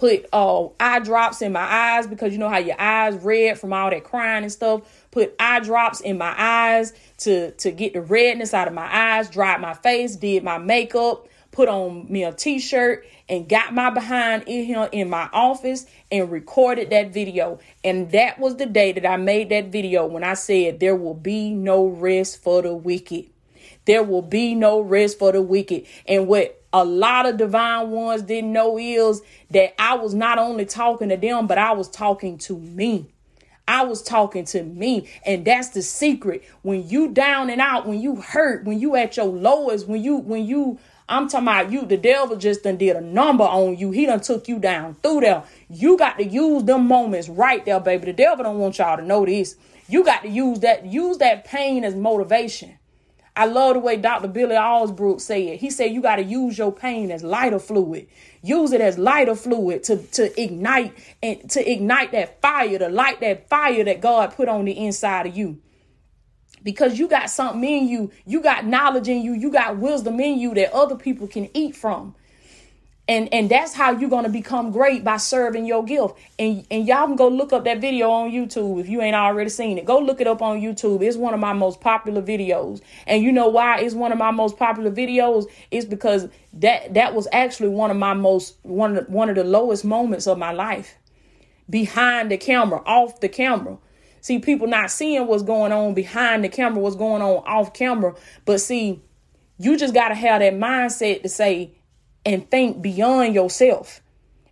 put 0.00 0.24
uh, 0.32 0.66
eye 0.80 0.98
drops 1.00 1.42
in 1.42 1.52
my 1.52 1.60
eyes 1.60 2.06
because 2.06 2.32
you 2.32 2.38
know 2.38 2.48
how 2.48 2.56
your 2.56 2.80
eyes 2.80 3.14
red 3.16 3.58
from 3.58 3.70
all 3.74 3.90
that 3.90 4.02
crying 4.02 4.42
and 4.42 4.50
stuff. 4.50 4.80
Put 5.10 5.36
eye 5.38 5.60
drops 5.60 6.00
in 6.00 6.16
my 6.16 6.34
eyes 6.38 6.94
to 7.18 7.50
to 7.50 7.70
get 7.70 7.92
the 7.92 8.00
redness 8.00 8.54
out 8.54 8.66
of 8.66 8.72
my 8.72 8.88
eyes. 8.90 9.28
Dried 9.28 9.60
my 9.60 9.74
face, 9.74 10.16
did 10.16 10.42
my 10.42 10.56
makeup, 10.56 11.28
put 11.50 11.68
on 11.68 12.10
me 12.10 12.24
a 12.24 12.32
t-shirt, 12.32 13.06
and 13.28 13.46
got 13.46 13.74
my 13.74 13.90
behind 13.90 14.44
in 14.46 14.64
here 14.64 14.88
in 14.90 15.10
my 15.10 15.28
office 15.34 15.84
and 16.10 16.32
recorded 16.32 16.88
that 16.88 17.12
video. 17.12 17.58
And 17.84 18.10
that 18.12 18.38
was 18.38 18.56
the 18.56 18.64
day 18.64 18.92
that 18.92 19.04
I 19.04 19.18
made 19.18 19.50
that 19.50 19.66
video 19.66 20.06
when 20.06 20.24
I 20.24 20.32
said 20.32 20.80
there 20.80 20.96
will 20.96 21.12
be 21.12 21.52
no 21.52 21.86
rest 21.86 22.42
for 22.42 22.62
the 22.62 22.74
wicked. 22.74 23.26
There 23.84 24.02
will 24.02 24.22
be 24.22 24.54
no 24.54 24.80
rest 24.80 25.18
for 25.18 25.30
the 25.32 25.42
wicked. 25.42 25.84
And 26.06 26.26
what 26.26 26.59
a 26.72 26.84
lot 26.84 27.26
of 27.26 27.36
divine 27.36 27.90
ones 27.90 28.22
didn't 28.22 28.52
know 28.52 28.78
is 28.78 29.22
that 29.50 29.80
I 29.80 29.94
was 29.94 30.14
not 30.14 30.38
only 30.38 30.64
talking 30.64 31.08
to 31.08 31.16
them, 31.16 31.46
but 31.46 31.58
I 31.58 31.72
was 31.72 31.88
talking 31.88 32.38
to 32.38 32.58
me. 32.58 33.06
I 33.70 33.84
was 33.84 34.02
talking 34.02 34.44
to 34.46 34.64
me. 34.64 35.08
And 35.24 35.44
that's 35.44 35.68
the 35.68 35.82
secret. 35.82 36.44
When 36.62 36.88
you 36.88 37.08
down 37.08 37.50
and 37.50 37.60
out, 37.60 37.86
when 37.86 38.00
you 38.00 38.16
hurt, 38.16 38.64
when 38.64 38.80
you 38.80 38.96
at 38.96 39.16
your 39.16 39.26
lowest, 39.26 39.86
when 39.86 40.02
you, 40.02 40.16
when 40.16 40.44
you, 40.44 40.80
I'm 41.08 41.28
talking 41.28 41.46
about 41.46 41.70
you, 41.70 41.86
the 41.86 41.96
devil 41.96 42.36
just 42.36 42.64
done 42.64 42.78
did 42.78 42.96
a 42.96 43.00
number 43.00 43.44
on 43.44 43.76
you. 43.76 43.92
He 43.92 44.06
done 44.06 44.20
took 44.20 44.48
you 44.48 44.58
down 44.58 44.94
through 44.94 45.20
there. 45.20 45.44
You 45.68 45.96
got 45.96 46.18
to 46.18 46.24
use 46.24 46.64
them 46.64 46.88
moments 46.88 47.28
right 47.28 47.64
there, 47.64 47.78
baby. 47.78 48.06
The 48.06 48.12
devil 48.12 48.44
don't 48.44 48.58
want 48.58 48.78
y'all 48.78 48.96
to 48.96 49.04
know 49.04 49.24
this. 49.24 49.54
You 49.88 50.04
got 50.04 50.22
to 50.22 50.28
use 50.28 50.60
that, 50.60 50.86
use 50.86 51.18
that 51.18 51.44
pain 51.44 51.84
as 51.84 51.94
motivation. 51.94 52.76
I 53.36 53.46
love 53.46 53.74
the 53.74 53.80
way 53.80 53.96
Dr. 53.96 54.28
Billy 54.28 54.56
Alsbrook 54.56 55.20
said. 55.20 55.58
He 55.58 55.70
said 55.70 55.92
you 55.92 56.02
got 56.02 56.16
to 56.16 56.22
use 56.22 56.58
your 56.58 56.72
pain 56.72 57.10
as 57.10 57.22
lighter 57.22 57.58
fluid. 57.58 58.08
Use 58.42 58.72
it 58.72 58.80
as 58.80 58.98
lighter 58.98 59.34
fluid 59.34 59.84
to, 59.84 59.98
to 59.98 60.40
ignite 60.40 60.92
and 61.22 61.48
to 61.50 61.70
ignite 61.70 62.12
that 62.12 62.40
fire, 62.42 62.78
to 62.78 62.88
light 62.88 63.20
that 63.20 63.48
fire 63.48 63.84
that 63.84 64.00
God 64.00 64.34
put 64.34 64.48
on 64.48 64.64
the 64.64 64.76
inside 64.76 65.26
of 65.26 65.36
you. 65.36 65.58
Because 66.62 66.98
you 66.98 67.08
got 67.08 67.30
something 67.30 67.64
in 67.64 67.88
you, 67.88 68.10
you 68.26 68.42
got 68.42 68.66
knowledge 68.66 69.08
in 69.08 69.22
you, 69.22 69.32
you 69.32 69.50
got 69.50 69.78
wisdom 69.78 70.20
in 70.20 70.38
you 70.38 70.54
that 70.54 70.72
other 70.72 70.96
people 70.96 71.26
can 71.26 71.48
eat 71.54 71.74
from 71.76 72.14
and 73.10 73.28
and 73.34 73.50
that's 73.50 73.74
how 73.74 73.90
you're 73.90 74.08
to 74.22 74.28
become 74.28 74.70
great 74.70 75.02
by 75.02 75.16
serving 75.16 75.66
your 75.66 75.84
gift. 75.84 76.14
And 76.38 76.64
and 76.70 76.86
y'all 76.86 77.06
can 77.06 77.16
go 77.16 77.26
look 77.26 77.52
up 77.52 77.64
that 77.64 77.80
video 77.80 78.08
on 78.08 78.30
youtube 78.30 78.80
if 78.80 78.88
you 78.88 79.02
ain't 79.02 79.16
already 79.16 79.50
seen 79.50 79.78
it. 79.78 79.84
Go 79.84 79.98
look 79.98 80.20
it 80.20 80.28
up 80.28 80.40
on 80.40 80.60
youtube. 80.60 81.02
It's 81.02 81.16
one 81.16 81.34
of 81.34 81.40
my 81.40 81.52
most 81.52 81.80
popular 81.80 82.22
videos. 82.22 82.80
And 83.08 83.22
you 83.22 83.32
know 83.32 83.48
why 83.48 83.80
it's 83.80 83.96
one 83.96 84.12
of 84.12 84.18
my 84.18 84.30
most 84.30 84.56
popular 84.56 84.92
videos? 84.92 85.46
It's 85.72 85.84
because 85.84 86.28
that 86.52 86.94
that 86.94 87.12
was 87.12 87.26
actually 87.32 87.70
one 87.70 87.90
of 87.90 87.96
my 87.96 88.14
most 88.14 88.56
one 88.62 88.96
of 88.96 89.06
the, 89.06 89.12
one 89.12 89.28
of 89.28 89.34
the 89.34 89.44
lowest 89.44 89.84
moments 89.84 90.28
of 90.28 90.38
my 90.38 90.52
life. 90.52 90.94
Behind 91.68 92.30
the 92.30 92.36
camera 92.36 92.80
off 92.86 93.18
the 93.18 93.28
camera. 93.28 93.76
See 94.20 94.38
people 94.38 94.68
not 94.68 94.88
seeing 94.88 95.26
what's 95.26 95.42
going 95.42 95.72
on 95.72 95.94
behind 95.94 96.44
the 96.44 96.48
camera 96.48 96.80
what's 96.80 96.94
going 96.94 97.22
on 97.22 97.42
off 97.44 97.72
camera. 97.72 98.14
But 98.44 98.60
see 98.60 99.02
You 99.58 99.76
just 99.76 99.94
got 99.94 100.10
to 100.10 100.14
have 100.14 100.40
that 100.42 100.54
mindset 100.54 101.22
to 101.22 101.28
say 101.28 101.72
and 102.24 102.48
think 102.50 102.82
beyond 102.82 103.34
yourself 103.34 104.00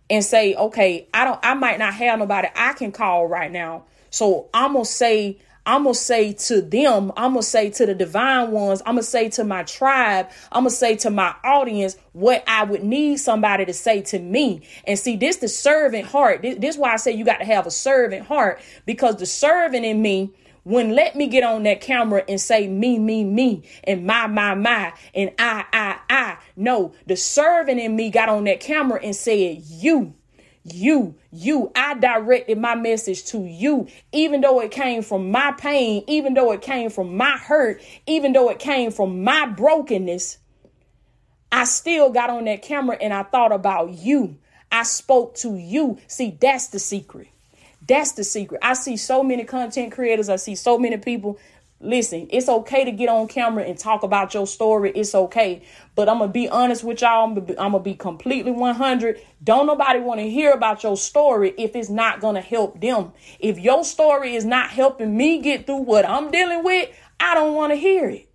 and 0.09 0.23
say, 0.23 0.55
okay, 0.55 1.07
I 1.13 1.25
don't, 1.25 1.39
I 1.43 1.53
might 1.53 1.79
not 1.79 1.93
have 1.93 2.19
nobody 2.19 2.47
I 2.55 2.73
can 2.73 2.91
call 2.91 3.27
right 3.27 3.51
now. 3.51 3.85
So 4.09 4.49
I'm 4.53 4.73
going 4.73 4.85
to 4.85 4.91
say, 4.91 5.37
I'm 5.65 5.83
going 5.83 5.93
to 5.93 5.99
say 5.99 6.33
to 6.33 6.61
them, 6.61 7.11
I'm 7.15 7.33
going 7.33 7.43
to 7.43 7.47
say 7.47 7.69
to 7.69 7.85
the 7.85 7.93
divine 7.93 8.49
ones, 8.49 8.81
I'm 8.85 8.95
going 8.95 9.03
to 9.03 9.09
say 9.09 9.29
to 9.29 9.43
my 9.43 9.63
tribe, 9.63 10.29
I'm 10.51 10.63
going 10.63 10.71
to 10.71 10.75
say 10.75 10.95
to 10.97 11.11
my 11.11 11.35
audience 11.43 11.95
what 12.13 12.43
I 12.47 12.63
would 12.63 12.83
need 12.83 13.17
somebody 13.17 13.65
to 13.65 13.73
say 13.73 14.01
to 14.03 14.17
me. 14.17 14.63
And 14.85 14.97
see, 14.97 15.15
this 15.15 15.37
the 15.37 15.47
servant 15.47 16.07
heart. 16.07 16.41
This, 16.41 16.57
this 16.57 16.75
is 16.75 16.81
why 16.81 16.93
I 16.93 16.95
say 16.95 17.11
you 17.11 17.23
got 17.23 17.37
to 17.37 17.45
have 17.45 17.67
a 17.67 17.71
servant 17.71 18.25
heart 18.25 18.61
because 18.87 19.17
the 19.17 19.27
servant 19.27 19.85
in 19.85 20.01
me 20.01 20.33
when 20.63 20.95
let 20.95 21.15
me 21.15 21.27
get 21.27 21.43
on 21.43 21.63
that 21.63 21.81
camera 21.81 22.23
and 22.27 22.39
say 22.39 22.67
me, 22.67 22.99
me, 22.99 23.23
me, 23.23 23.63
and 23.83 24.05
my, 24.05 24.27
my, 24.27 24.55
my, 24.55 24.93
and 25.13 25.31
I, 25.39 25.65
I, 25.71 25.99
I. 26.09 26.18
No, 26.59 26.93
the 27.07 27.15
servant 27.15 27.79
in 27.79 27.95
me 27.95 28.09
got 28.09 28.27
on 28.27 28.43
that 28.43 28.59
camera 28.59 28.99
and 29.01 29.15
said, 29.15 29.63
you, 29.65 30.13
you, 30.65 31.15
you. 31.31 31.71
I 31.73 31.93
directed 31.93 32.57
my 32.57 32.75
message 32.75 33.23
to 33.27 33.45
you, 33.45 33.87
even 34.11 34.41
though 34.41 34.59
it 34.59 34.69
came 34.69 35.01
from 35.01 35.31
my 35.31 35.53
pain, 35.53 36.03
even 36.07 36.33
though 36.33 36.51
it 36.51 36.61
came 36.61 36.89
from 36.89 37.15
my 37.15 37.37
hurt, 37.37 37.81
even 38.05 38.33
though 38.33 38.49
it 38.49 38.59
came 38.59 38.91
from 38.91 39.23
my 39.23 39.45
brokenness. 39.45 40.37
I 41.49 41.63
still 41.63 42.09
got 42.09 42.29
on 42.29 42.43
that 42.43 42.61
camera 42.61 42.97
and 42.99 43.13
I 43.13 43.23
thought 43.23 43.53
about 43.53 43.91
you. 43.91 44.37
I 44.69 44.83
spoke 44.83 45.35
to 45.35 45.55
you. 45.55 45.97
See, 46.07 46.37
that's 46.41 46.67
the 46.67 46.79
secret. 46.79 47.29
That's 47.87 48.11
the 48.11 48.25
secret. 48.25 48.59
I 48.61 48.73
see 48.73 48.97
so 48.97 49.23
many 49.23 49.45
content 49.45 49.93
creators. 49.93 50.27
I 50.27 50.35
see 50.35 50.55
so 50.55 50.77
many 50.77 50.97
people. 50.97 51.39
Listen, 51.81 52.27
it's 52.29 52.49
okay 52.49 52.83
to 52.83 52.91
get 52.91 53.07
on 53.07 53.27
camera 53.29 53.63
and 53.63 53.77
talk 53.77 54.03
about 54.03 54.33
your 54.33 54.45
story. 54.45 54.91
It's 54.91 55.15
okay. 55.15 55.63
But 55.95 56.09
I'm 56.09 56.17
going 56.17 56.29
to 56.29 56.33
be 56.33 56.49
honest 56.49 56.83
with 56.83 57.01
y'all. 57.01 57.23
I'm 57.23 57.45
going 57.45 57.71
to 57.71 57.79
be 57.79 57.93
completely 57.93 58.51
100. 58.51 59.21
Don't 59.41 59.65
nobody 59.65 59.99
want 59.99 60.19
to 60.19 60.29
hear 60.29 60.51
about 60.51 60.83
your 60.83 60.97
story 60.97 61.53
if 61.57 61.77
it's 61.77 61.89
not 61.89 62.19
going 62.19 62.35
to 62.35 62.41
help 62.41 62.81
them. 62.81 63.13
If 63.39 63.59
your 63.59 63.85
story 63.85 64.35
is 64.35 64.43
not 64.43 64.71
helping 64.71 65.15
me 65.15 65.39
get 65.39 65.65
through 65.65 65.83
what 65.83 66.07
I'm 66.07 66.31
dealing 66.31 66.65
with, 66.65 66.89
I 67.17 67.33
don't 67.33 67.55
want 67.55 67.71
to 67.71 67.77
hear 67.77 68.09
it. 68.09 68.29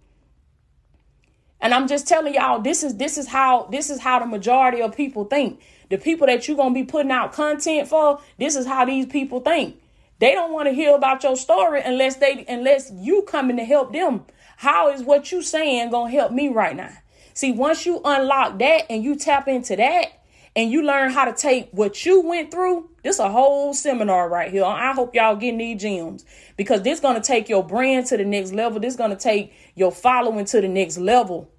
And 1.60 1.74
I'm 1.74 1.86
just 1.86 2.08
telling 2.08 2.34
y'all 2.34 2.60
this 2.60 2.82
is 2.82 2.96
this 2.96 3.16
is 3.16 3.26
how 3.26 3.64
this 3.70 3.88
is 3.88 4.00
how 4.00 4.18
the 4.18 4.26
majority 4.26 4.82
of 4.82 4.96
people 4.96 5.24
think. 5.24 5.60
The 5.90 5.98
people 5.98 6.26
that 6.26 6.48
you're 6.48 6.56
going 6.56 6.74
to 6.74 6.80
be 6.80 6.84
putting 6.84 7.10
out 7.10 7.32
content 7.32 7.88
for, 7.88 8.20
this 8.38 8.56
is 8.56 8.66
how 8.66 8.86
these 8.86 9.06
people 9.06 9.40
think. 9.40 9.76
They 10.20 10.32
don't 10.32 10.52
want 10.52 10.68
to 10.68 10.74
hear 10.74 10.94
about 10.94 11.22
your 11.22 11.36
story 11.36 11.82
unless 11.84 12.16
they 12.16 12.44
unless 12.48 12.92
you 12.94 13.22
coming 13.22 13.56
to 13.56 13.64
help 13.64 13.92
them. 13.92 14.24
How 14.56 14.90
is 14.90 15.02
what 15.02 15.32
you 15.32 15.42
saying 15.42 15.90
to 15.90 16.06
help 16.06 16.32
me 16.32 16.48
right 16.48 16.76
now? 16.76 16.92
See, 17.34 17.52
once 17.52 17.84
you 17.84 18.00
unlock 18.04 18.58
that 18.60 18.86
and 18.90 19.02
you 19.02 19.16
tap 19.16 19.48
into 19.48 19.74
that 19.76 20.06
and 20.54 20.70
you 20.70 20.82
learn 20.82 21.10
how 21.10 21.24
to 21.24 21.32
take 21.32 21.68
what 21.72 22.06
you 22.06 22.20
went 22.20 22.52
through, 22.52 22.88
this 23.02 23.18
a 23.18 23.28
whole 23.28 23.74
seminar 23.74 24.28
right 24.28 24.52
here. 24.52 24.64
I 24.64 24.92
hope 24.92 25.14
y'all 25.14 25.34
getting 25.34 25.58
these 25.58 25.82
gems 25.82 26.24
because 26.56 26.82
this 26.82 27.00
to 27.16 27.20
take 27.20 27.48
your 27.48 27.66
brand 27.66 28.06
to 28.06 28.16
the 28.16 28.24
next 28.24 28.52
level. 28.52 28.78
This 28.78 28.94
to 29.10 29.16
take 29.16 29.52
your 29.74 29.90
following 29.90 30.44
to 30.46 30.60
the 30.60 30.68
next 30.68 30.96
level. 30.96 31.50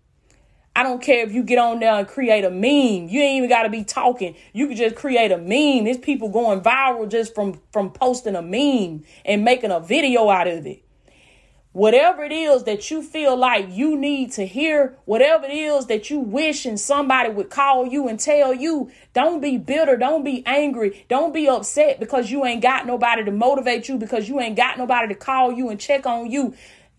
I 0.75 0.83
don't 0.83 1.01
care 1.01 1.23
if 1.25 1.31
you 1.31 1.41
get 1.41 1.57
on 1.57 1.79
there 1.79 1.93
and 1.93 2.07
create 2.07 2.43
a 2.43 2.49
meme. 2.49 3.07
You 3.07 3.21
ain't 3.21 3.37
even 3.37 3.49
got 3.49 3.63
to 3.63 3.69
be 3.69 3.85
talking. 3.85 4.35
You 4.51 4.67
can 4.67 4.75
just 4.75 4.95
create 4.95 5.31
a 5.31 5.37
meme. 5.37 5.85
There's 5.85 5.97
people 5.97 6.29
going 6.29 6.59
viral 6.61 7.09
just 7.09 7.33
from 7.33 7.61
from 7.71 7.91
posting 7.91 8.35
a 8.35 8.41
meme 8.41 9.05
and 9.23 9.45
making 9.45 9.71
a 9.71 9.79
video 9.79 10.29
out 10.29 10.47
of 10.47 10.65
it. 10.65 10.81
Whatever 11.71 12.23
it 12.23 12.31
is 12.31 12.63
that 12.63 12.89
you 12.89 13.01
feel 13.01 13.35
like 13.35 13.67
you 13.69 13.97
need 13.97 14.31
to 14.33 14.45
hear, 14.45 14.97
whatever 15.03 15.45
it 15.45 15.51
is 15.51 15.87
that 15.87 16.09
you 16.09 16.19
wish 16.19 16.65
and 16.65 16.79
somebody 16.79 17.29
would 17.29 17.49
call 17.49 17.85
you 17.85 18.07
and 18.07 18.17
tell 18.17 18.53
you, 18.53 18.89
don't 19.13 19.41
be 19.41 19.57
bitter, 19.57 19.97
don't 19.97 20.23
be 20.23 20.41
angry, 20.45 21.05
don't 21.09 21.33
be 21.33 21.49
upset 21.49 21.99
because 21.99 22.31
you 22.31 22.45
ain't 22.45 22.61
got 22.61 22.87
nobody 22.87 23.25
to 23.25 23.31
motivate 23.31 23.89
you, 23.89 23.97
because 23.97 24.29
you 24.29 24.39
ain't 24.39 24.55
got 24.55 24.77
nobody 24.77 25.09
to 25.09 25.15
call 25.15 25.51
you 25.51 25.67
and 25.69 25.77
check 25.77 26.05
on 26.05 26.31
you. 26.31 26.53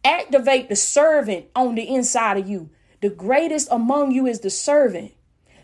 Activate 0.05 0.69
the 0.69 0.77
servant 0.77 1.47
on 1.57 1.75
the 1.75 1.89
inside 1.89 2.37
of 2.37 2.47
you. 2.47 2.69
The 3.01 3.11
greatest 3.11 3.69
among 3.71 4.13
you 4.13 4.27
is 4.27 4.41
the 4.41 4.51
servant. 4.51 5.13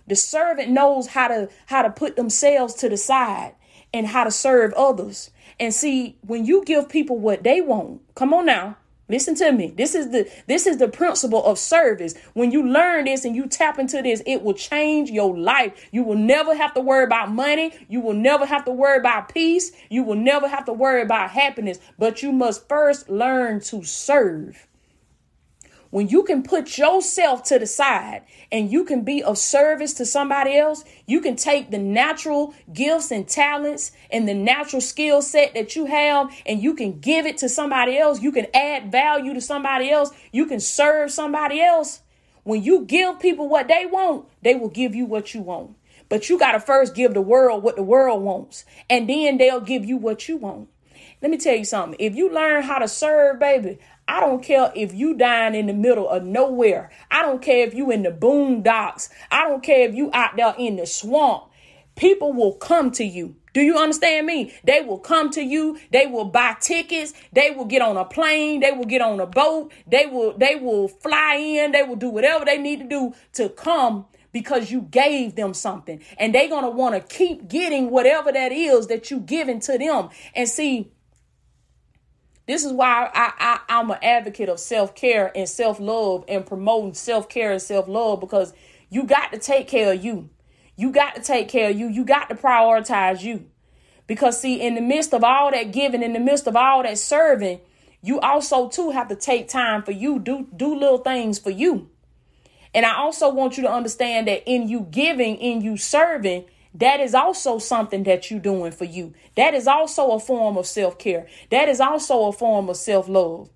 The 0.06 0.16
servant 0.16 0.70
knows 0.70 1.08
how 1.08 1.28
to 1.28 1.48
how 1.66 1.82
to 1.82 1.90
put 1.90 2.16
themselves 2.16 2.74
to 2.74 2.88
the 2.88 2.96
side 2.96 3.54
and 3.92 4.06
how 4.06 4.24
to 4.24 4.30
serve 4.30 4.72
others. 4.74 5.30
And 5.60 5.72
see, 5.72 6.18
when 6.22 6.44
you 6.44 6.64
give 6.64 6.88
people 6.88 7.18
what 7.18 7.42
they 7.42 7.60
want, 7.60 8.02
come 8.14 8.34
on 8.34 8.46
now. 8.46 8.76
Listen 9.08 9.34
to 9.34 9.52
me. 9.52 9.72
This 9.76 9.94
is 9.94 10.10
the 10.10 10.30
this 10.46 10.66
is 10.66 10.78
the 10.78 10.88
principle 10.88 11.44
of 11.44 11.58
service. 11.58 12.14
When 12.32 12.50
you 12.50 12.66
learn 12.66 13.04
this 13.04 13.24
and 13.24 13.36
you 13.36 13.46
tap 13.46 13.78
into 13.78 14.00
this, 14.00 14.22
it 14.26 14.42
will 14.42 14.54
change 14.54 15.10
your 15.10 15.36
life. 15.36 15.88
You 15.92 16.02
will 16.02 16.16
never 16.16 16.54
have 16.54 16.72
to 16.74 16.80
worry 16.80 17.04
about 17.04 17.30
money. 17.30 17.72
You 17.88 18.00
will 18.00 18.14
never 18.14 18.46
have 18.46 18.64
to 18.64 18.70
worry 18.70 18.98
about 18.98 19.28
peace. 19.32 19.72
You 19.90 20.02
will 20.02 20.16
never 20.16 20.48
have 20.48 20.64
to 20.64 20.72
worry 20.72 21.02
about 21.02 21.30
happiness, 21.30 21.78
but 21.98 22.22
you 22.22 22.32
must 22.32 22.68
first 22.68 23.10
learn 23.10 23.60
to 23.62 23.82
serve. 23.82 24.66
When 25.92 26.08
you 26.08 26.22
can 26.22 26.42
put 26.42 26.78
yourself 26.78 27.42
to 27.44 27.58
the 27.58 27.66
side 27.66 28.22
and 28.50 28.72
you 28.72 28.84
can 28.84 29.02
be 29.02 29.22
of 29.22 29.36
service 29.36 29.92
to 29.94 30.06
somebody 30.06 30.56
else, 30.56 30.84
you 31.06 31.20
can 31.20 31.36
take 31.36 31.70
the 31.70 31.76
natural 31.76 32.54
gifts 32.72 33.10
and 33.10 33.28
talents 33.28 33.92
and 34.10 34.26
the 34.26 34.32
natural 34.32 34.80
skill 34.80 35.20
set 35.20 35.52
that 35.52 35.76
you 35.76 35.84
have 35.84 36.34
and 36.46 36.62
you 36.62 36.72
can 36.72 36.98
give 36.98 37.26
it 37.26 37.36
to 37.36 37.48
somebody 37.50 37.98
else. 37.98 38.22
You 38.22 38.32
can 38.32 38.46
add 38.54 38.90
value 38.90 39.34
to 39.34 39.40
somebody 39.42 39.90
else. 39.90 40.12
You 40.32 40.46
can 40.46 40.60
serve 40.60 41.10
somebody 41.10 41.60
else. 41.60 42.00
When 42.42 42.62
you 42.62 42.86
give 42.86 43.20
people 43.20 43.46
what 43.46 43.68
they 43.68 43.84
want, 43.84 44.24
they 44.40 44.54
will 44.54 44.70
give 44.70 44.94
you 44.94 45.04
what 45.04 45.34
you 45.34 45.42
want. 45.42 45.76
But 46.08 46.30
you 46.30 46.38
got 46.38 46.52
to 46.52 46.60
first 46.60 46.94
give 46.94 47.12
the 47.12 47.20
world 47.20 47.62
what 47.62 47.76
the 47.76 47.82
world 47.82 48.22
wants, 48.22 48.64
and 48.88 49.10
then 49.10 49.36
they'll 49.36 49.60
give 49.60 49.84
you 49.84 49.98
what 49.98 50.26
you 50.26 50.38
want. 50.38 50.70
Let 51.22 51.30
me 51.30 51.38
tell 51.38 51.54
you 51.54 51.64
something. 51.64 51.96
If 52.00 52.16
you 52.16 52.32
learn 52.32 52.64
how 52.64 52.78
to 52.78 52.88
serve, 52.88 53.38
baby, 53.38 53.78
I 54.08 54.20
don't 54.20 54.42
care 54.42 54.72
if 54.74 54.92
you 54.92 55.14
dying 55.14 55.54
in 55.54 55.66
the 55.66 55.72
middle 55.72 56.08
of 56.08 56.24
nowhere. 56.24 56.90
I 57.10 57.22
don't 57.22 57.40
care 57.40 57.66
if 57.66 57.74
you 57.74 57.90
in 57.90 58.02
the 58.02 58.10
boondocks. 58.10 59.08
I 59.30 59.48
don't 59.48 59.62
care 59.62 59.88
if 59.88 59.94
you 59.94 60.10
out 60.12 60.36
there 60.36 60.54
in 60.58 60.76
the 60.76 60.86
swamp. 60.86 61.44
People 61.94 62.32
will 62.32 62.54
come 62.54 62.90
to 62.92 63.04
you. 63.04 63.36
Do 63.52 63.60
you 63.60 63.76
understand 63.76 64.26
me? 64.26 64.52
They 64.64 64.80
will 64.80 64.98
come 64.98 65.30
to 65.30 65.42
you. 65.42 65.78
They 65.90 66.06
will 66.06 66.24
buy 66.24 66.56
tickets. 66.58 67.12
They 67.32 67.50
will 67.50 67.66
get 67.66 67.82
on 67.82 67.96
a 67.96 68.04
plane. 68.04 68.60
They 68.60 68.72
will 68.72 68.86
get 68.86 69.02
on 69.02 69.20
a 69.20 69.26
boat. 69.26 69.72
They 69.86 70.06
will 70.06 70.36
they 70.36 70.56
will 70.56 70.88
fly 70.88 71.36
in. 71.36 71.72
They 71.72 71.82
will 71.82 71.96
do 71.96 72.08
whatever 72.08 72.44
they 72.44 72.58
need 72.58 72.80
to 72.80 72.88
do 72.88 73.14
to 73.34 73.50
come 73.50 74.06
because 74.32 74.70
you 74.70 74.82
gave 74.82 75.34
them 75.36 75.52
something. 75.52 76.02
And 76.18 76.34
they're 76.34 76.48
going 76.48 76.64
to 76.64 76.70
want 76.70 76.94
to 76.94 77.00
keep 77.14 77.48
getting 77.48 77.90
whatever 77.90 78.32
that 78.32 78.52
is 78.52 78.86
that 78.86 79.10
you 79.10 79.20
giving 79.20 79.60
to 79.60 79.76
them. 79.76 80.08
And 80.34 80.48
see, 80.48 80.90
this 82.52 82.64
is 82.64 82.72
why 82.72 83.10
I, 83.14 83.32
I, 83.38 83.60
I'm 83.68 83.90
an 83.90 83.98
advocate 84.02 84.50
of 84.50 84.60
self 84.60 84.94
care 84.94 85.32
and 85.34 85.48
self 85.48 85.80
love 85.80 86.24
and 86.28 86.44
promoting 86.44 86.92
self 86.92 87.28
care 87.28 87.52
and 87.52 87.62
self 87.62 87.88
love 87.88 88.20
because 88.20 88.52
you 88.90 89.04
got 89.04 89.32
to 89.32 89.38
take 89.38 89.68
care 89.68 89.94
of 89.94 90.04
you. 90.04 90.28
You 90.76 90.92
got 90.92 91.14
to 91.14 91.22
take 91.22 91.48
care 91.48 91.70
of 91.70 91.78
you. 91.78 91.88
You 91.88 92.04
got 92.04 92.28
to 92.28 92.34
prioritize 92.34 93.22
you. 93.22 93.46
Because, 94.06 94.38
see, 94.38 94.60
in 94.60 94.74
the 94.74 94.82
midst 94.82 95.14
of 95.14 95.24
all 95.24 95.50
that 95.50 95.72
giving, 95.72 96.02
in 96.02 96.12
the 96.12 96.20
midst 96.20 96.46
of 96.46 96.54
all 96.54 96.82
that 96.82 96.98
serving, 96.98 97.60
you 98.02 98.20
also 98.20 98.68
too 98.68 98.90
have 98.90 99.08
to 99.08 99.16
take 99.16 99.48
time 99.48 99.82
for 99.82 99.92
you. 99.92 100.18
Do 100.18 100.46
do 100.54 100.74
little 100.74 100.98
things 100.98 101.38
for 101.38 101.50
you. 101.50 101.88
And 102.74 102.84
I 102.84 102.96
also 102.96 103.32
want 103.32 103.56
you 103.56 103.62
to 103.62 103.72
understand 103.72 104.28
that 104.28 104.42
in 104.46 104.68
you 104.68 104.86
giving, 104.90 105.36
in 105.36 105.62
you 105.62 105.78
serving, 105.78 106.44
that 106.74 107.00
is 107.00 107.14
also 107.14 107.58
something 107.58 108.04
that 108.04 108.30
you're 108.30 108.40
doing 108.40 108.72
for 108.72 108.84
you. 108.84 109.12
That 109.36 109.54
is 109.54 109.66
also 109.66 110.12
a 110.12 110.20
form 110.20 110.56
of 110.56 110.66
self 110.66 110.98
care. 110.98 111.26
That 111.50 111.68
is 111.68 111.80
also 111.80 112.28
a 112.28 112.32
form 112.32 112.68
of 112.68 112.76
self 112.76 113.08
love. 113.08 113.50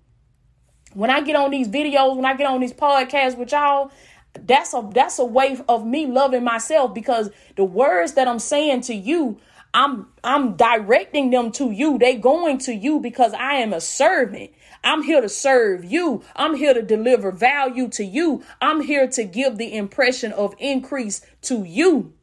When 0.93 1.09
I 1.09 1.21
get 1.21 1.35
on 1.35 1.51
these 1.51 1.67
videos, 1.67 2.15
when 2.15 2.25
I 2.25 2.35
get 2.35 2.47
on 2.47 2.61
these 2.61 2.73
podcasts 2.73 3.37
with 3.37 3.51
y'all, 3.51 3.91
that's 4.33 4.73
a 4.73 4.87
that's 4.93 5.19
a 5.19 5.25
way 5.25 5.59
of 5.67 5.85
me 5.85 6.05
loving 6.05 6.43
myself 6.43 6.93
because 6.93 7.29
the 7.55 7.63
words 7.63 8.13
that 8.13 8.27
I'm 8.27 8.39
saying 8.39 8.81
to 8.81 8.93
you, 8.93 9.39
I'm 9.73 10.07
I'm 10.23 10.55
directing 10.55 11.31
them 11.31 11.51
to 11.53 11.71
you. 11.71 11.97
They 11.97 12.15
going 12.15 12.59
to 12.59 12.73
you 12.73 12.99
because 12.99 13.33
I 13.33 13.55
am 13.55 13.73
a 13.73 13.81
servant. 13.81 14.51
I'm 14.83 15.01
here 15.01 15.21
to 15.21 15.29
serve 15.29 15.83
you. 15.83 16.23
I'm 16.35 16.55
here 16.55 16.73
to 16.73 16.81
deliver 16.81 17.31
value 17.31 17.89
to 17.89 18.03
you. 18.03 18.43
I'm 18.61 18.81
here 18.81 19.07
to 19.07 19.23
give 19.23 19.57
the 19.57 19.75
impression 19.75 20.31
of 20.31 20.55
increase 20.59 21.21
to 21.43 21.63
you. 21.63 22.13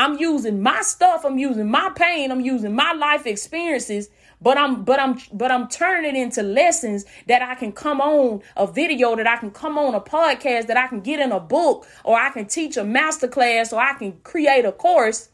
I'm 0.00 0.18
using 0.18 0.62
my 0.62 0.80
stuff, 0.80 1.26
I'm 1.26 1.36
using 1.36 1.70
my 1.70 1.90
pain, 1.94 2.32
I'm 2.32 2.40
using 2.40 2.74
my 2.74 2.94
life 2.94 3.26
experiences, 3.26 4.08
but 4.40 4.56
I'm 4.56 4.82
but 4.82 4.98
I'm 4.98 5.18
but 5.30 5.50
I'm 5.52 5.68
turning 5.68 6.16
it 6.16 6.18
into 6.18 6.42
lessons 6.42 7.04
that 7.26 7.42
I 7.42 7.54
can 7.54 7.70
come 7.70 8.00
on 8.00 8.40
a 8.56 8.66
video, 8.66 9.14
that 9.14 9.26
I 9.26 9.36
can 9.36 9.50
come 9.50 9.76
on 9.76 9.94
a 9.94 10.00
podcast, 10.00 10.68
that 10.68 10.78
I 10.78 10.86
can 10.86 11.02
get 11.02 11.20
in 11.20 11.32
a 11.32 11.38
book, 11.38 11.86
or 12.02 12.18
I 12.18 12.30
can 12.30 12.46
teach 12.46 12.78
a 12.78 12.84
master 12.84 13.28
class, 13.28 13.74
or 13.74 13.80
I 13.80 13.92
can 13.92 14.12
create 14.22 14.64
a 14.64 14.72
course 14.72 15.28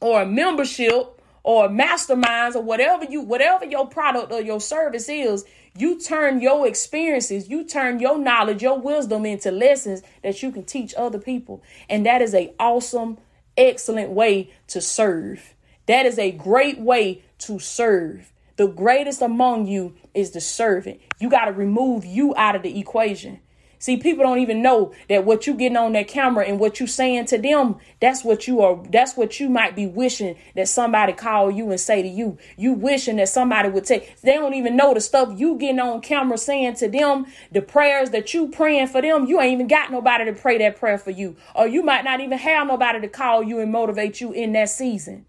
or 0.00 0.22
a 0.22 0.26
membership 0.26 1.22
or 1.44 1.68
masterminds 1.68 2.56
or 2.56 2.62
whatever 2.62 3.04
you 3.04 3.20
whatever 3.20 3.64
your 3.64 3.86
product 3.86 4.32
or 4.32 4.40
your 4.40 4.60
service 4.60 5.08
is 5.08 5.44
You 5.80 5.98
turn 5.98 6.40
your 6.40 6.66
experiences, 6.66 7.48
you 7.48 7.64
turn 7.64 8.00
your 8.00 8.18
knowledge, 8.18 8.62
your 8.62 8.78
wisdom 8.78 9.24
into 9.24 9.50
lessons 9.50 10.02
that 10.22 10.42
you 10.42 10.52
can 10.52 10.64
teach 10.64 10.94
other 10.94 11.18
people. 11.18 11.62
And 11.88 12.04
that 12.04 12.20
is 12.20 12.34
a 12.34 12.54
awesome, 12.58 13.18
excellent 13.56 14.10
way 14.10 14.52
to 14.68 14.80
serve. 14.80 15.54
That 15.86 16.04
is 16.04 16.18
a 16.18 16.32
great 16.32 16.78
way 16.78 17.22
to 17.38 17.58
serve. 17.58 18.30
The 18.56 18.68
greatest 18.68 19.22
among 19.22 19.66
you 19.66 19.94
is 20.12 20.32
the 20.32 20.40
servant. 20.40 21.00
You 21.18 21.30
got 21.30 21.46
to 21.46 21.52
remove 21.52 22.04
you 22.04 22.34
out 22.36 22.54
of 22.54 22.62
the 22.62 22.78
equation. 22.78 23.40
See, 23.80 23.96
people 23.96 24.22
don't 24.22 24.40
even 24.40 24.60
know 24.60 24.92
that 25.08 25.24
what 25.24 25.46
you 25.46 25.54
getting 25.54 25.78
on 25.78 25.92
that 25.92 26.06
camera 26.06 26.44
and 26.44 26.60
what 26.60 26.80
you 26.80 26.86
saying 26.86 27.24
to 27.26 27.38
them, 27.38 27.76
that's 27.98 28.22
what 28.22 28.46
you 28.46 28.60
are, 28.60 28.78
that's 28.90 29.16
what 29.16 29.40
you 29.40 29.48
might 29.48 29.74
be 29.74 29.86
wishing 29.86 30.36
that 30.54 30.68
somebody 30.68 31.14
call 31.14 31.50
you 31.50 31.70
and 31.70 31.80
say 31.80 32.02
to 32.02 32.08
you. 32.08 32.36
You 32.58 32.74
wishing 32.74 33.16
that 33.16 33.30
somebody 33.30 33.70
would 33.70 33.86
take, 33.86 34.20
they 34.20 34.34
don't 34.34 34.52
even 34.52 34.76
know 34.76 34.92
the 34.92 35.00
stuff 35.00 35.40
you 35.40 35.56
getting 35.56 35.80
on 35.80 36.02
camera 36.02 36.36
saying 36.36 36.74
to 36.74 36.88
them, 36.88 37.24
the 37.52 37.62
prayers 37.62 38.10
that 38.10 38.34
you 38.34 38.48
praying 38.48 38.88
for 38.88 39.00
them. 39.00 39.24
You 39.24 39.40
ain't 39.40 39.54
even 39.54 39.66
got 39.66 39.90
nobody 39.90 40.26
to 40.26 40.34
pray 40.34 40.58
that 40.58 40.78
prayer 40.78 40.98
for 40.98 41.10
you. 41.10 41.36
Or 41.54 41.66
you 41.66 41.82
might 41.82 42.04
not 42.04 42.20
even 42.20 42.36
have 42.36 42.66
nobody 42.66 43.00
to 43.00 43.08
call 43.08 43.42
you 43.42 43.60
and 43.60 43.72
motivate 43.72 44.20
you 44.20 44.30
in 44.32 44.52
that 44.52 44.68
season. 44.68 45.24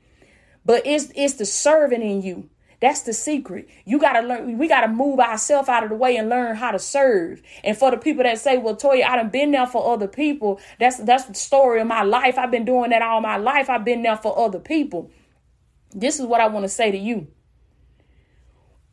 But 0.65 0.85
it's 0.85 1.09
it's 1.15 1.35
the 1.35 1.45
serving 1.45 2.01
in 2.01 2.21
you. 2.21 2.49
That's 2.81 3.01
the 3.01 3.13
secret. 3.13 3.69
You 3.85 3.99
got 3.99 4.19
to 4.19 4.27
learn. 4.27 4.57
We 4.57 4.67
got 4.67 4.81
to 4.81 4.87
move 4.87 5.19
ourselves 5.19 5.69
out 5.69 5.83
of 5.83 5.89
the 5.89 5.95
way 5.95 6.17
and 6.17 6.29
learn 6.29 6.55
how 6.55 6.71
to 6.71 6.79
serve. 6.79 7.41
And 7.63 7.77
for 7.77 7.91
the 7.91 7.97
people 7.97 8.23
that 8.23 8.39
say, 8.39 8.57
"Well, 8.57 8.75
Toya, 8.75 9.05
I 9.05 9.17
done 9.17 9.29
been 9.29 9.51
there 9.51 9.67
for 9.67 9.93
other 9.93 10.07
people." 10.07 10.59
That's 10.79 10.97
that's 10.97 11.25
the 11.25 11.35
story 11.35 11.79
of 11.79 11.87
my 11.87 12.01
life. 12.01 12.39
I've 12.39 12.49
been 12.49 12.65
doing 12.65 12.89
that 12.89 13.03
all 13.03 13.21
my 13.21 13.37
life. 13.37 13.69
I've 13.69 13.85
been 13.85 14.01
there 14.01 14.17
for 14.17 14.37
other 14.37 14.59
people. 14.59 15.11
This 15.93 16.19
is 16.19 16.25
what 16.25 16.41
I 16.41 16.47
want 16.47 16.63
to 16.63 16.69
say 16.69 16.89
to 16.89 16.97
you. 16.97 17.27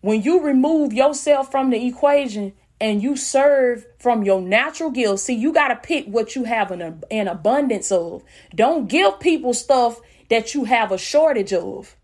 When 0.03 0.23
you 0.23 0.41
remove 0.43 0.93
yourself 0.93 1.51
from 1.51 1.71
the 1.71 1.87
equation 1.87 2.53
and 2.81 3.03
you 3.03 3.17
serve 3.17 3.87
from 3.99 4.23
your 4.23 4.41
natural 4.41 4.91
gifts, 4.91 5.25
see, 5.25 5.35
you 5.35 5.53
got 5.53 5.69
to 5.69 5.77
pick 5.77 6.07
what 6.07 6.37
you 6.37 6.45
have 6.45 6.71
an, 6.71 7.03
an 7.11 7.27
abundance 7.27 7.91
of. 7.91 8.23
Don't 8.55 8.89
give 8.89 9.19
people 9.19 9.55
stuff 9.55 10.01
that 10.29 10.55
you 10.55 10.65
have 10.65 10.93
a 10.93 10.99
shortage 10.99 11.53
of. 11.53 11.97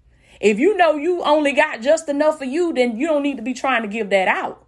If 0.45 0.59
you 0.59 0.77
know 0.77 0.95
you 0.97 1.23
only 1.23 1.53
got 1.53 1.81
just 1.81 2.07
enough 2.07 2.37
for 2.37 2.45
you, 2.45 2.75
then 2.75 2.99
you 2.99 3.07
don't 3.07 3.23
need 3.23 3.39
to 3.39 3.43
be 3.43 3.55
trying 3.55 3.81
to 3.81 3.89
give 3.89 4.11
that 4.11 4.29
out. 4.29 4.63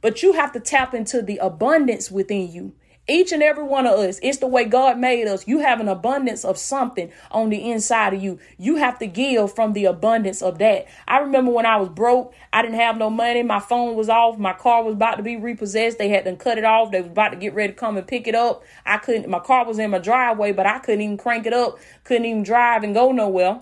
But 0.00 0.24
you 0.24 0.32
have 0.32 0.50
to 0.54 0.60
tap 0.60 0.92
into 0.92 1.22
the 1.22 1.36
abundance 1.36 2.10
within 2.10 2.50
you. 2.50 2.72
Each 3.08 3.30
and 3.30 3.40
every 3.40 3.62
one 3.62 3.86
of 3.86 3.96
us, 3.96 4.18
it's 4.24 4.38
the 4.38 4.48
way 4.48 4.64
God 4.64 4.98
made 4.98 5.28
us. 5.28 5.46
You 5.46 5.60
have 5.60 5.78
an 5.78 5.86
abundance 5.86 6.44
of 6.44 6.58
something 6.58 7.12
on 7.30 7.50
the 7.50 7.70
inside 7.70 8.12
of 8.12 8.20
you. 8.20 8.40
You 8.58 8.74
have 8.76 8.98
to 8.98 9.06
give 9.06 9.54
from 9.54 9.72
the 9.72 9.84
abundance 9.84 10.42
of 10.42 10.58
that. 10.58 10.86
I 11.06 11.18
remember 11.18 11.52
when 11.52 11.64
I 11.64 11.76
was 11.76 11.90
broke, 11.90 12.34
I 12.52 12.62
didn't 12.62 12.80
have 12.80 12.98
no 12.98 13.08
money. 13.08 13.44
My 13.44 13.60
phone 13.60 13.94
was 13.94 14.08
off. 14.08 14.36
My 14.36 14.52
car 14.52 14.82
was 14.82 14.94
about 14.94 15.14
to 15.14 15.22
be 15.22 15.36
repossessed. 15.36 15.98
They 15.98 16.08
had 16.08 16.24
to 16.24 16.34
cut 16.34 16.58
it 16.58 16.64
off. 16.64 16.90
They 16.90 17.02
was 17.02 17.10
about 17.12 17.28
to 17.28 17.36
get 17.36 17.54
ready 17.54 17.72
to 17.72 17.78
come 17.78 17.96
and 17.96 18.06
pick 18.06 18.26
it 18.26 18.34
up. 18.34 18.64
I 18.84 18.98
couldn't, 18.98 19.28
my 19.28 19.38
car 19.38 19.64
was 19.64 19.78
in 19.78 19.92
my 19.92 20.00
driveway, 20.00 20.50
but 20.50 20.66
I 20.66 20.80
couldn't 20.80 21.02
even 21.02 21.18
crank 21.18 21.46
it 21.46 21.52
up. 21.52 21.78
Couldn't 22.02 22.24
even 22.24 22.42
drive 22.42 22.82
and 22.82 22.94
go 22.94 23.12
nowhere. 23.12 23.60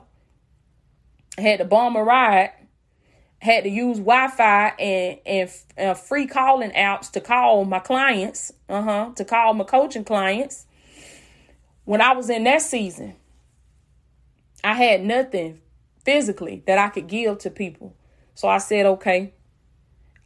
Had 1.39 1.59
to 1.59 1.65
bomb 1.65 1.97
a 1.97 2.03
ride 2.03 2.53
had 3.41 3.65
to 3.65 3.71
use 3.71 3.99
Wi-Fi 3.99 4.69
and 4.79 5.19
and 5.25 5.51
uh, 5.79 5.95
free 5.95 6.27
calling 6.27 6.71
apps 6.73 7.11
to 7.13 7.21
call 7.21 7.65
my 7.65 7.79
clients, 7.79 8.53
uh 8.69 8.83
huh, 8.83 9.11
to 9.17 9.25
call 9.25 9.55
my 9.55 9.65
coaching 9.65 10.05
clients. 10.05 10.67
When 11.85 12.01
I 12.01 12.13
was 12.13 12.29
in 12.29 12.45
that 12.45 12.63
season, 12.63 13.15
I 14.63 14.75
had 14.75 15.03
nothing 15.03 15.61
physically 16.05 16.63
that 16.67 16.79
I 16.79 16.89
could 16.89 17.07
give 17.07 17.39
to 17.39 17.51
people. 17.51 17.95
So 18.35 18.49
I 18.49 18.59
said, 18.59 18.87
okay. 18.87 19.35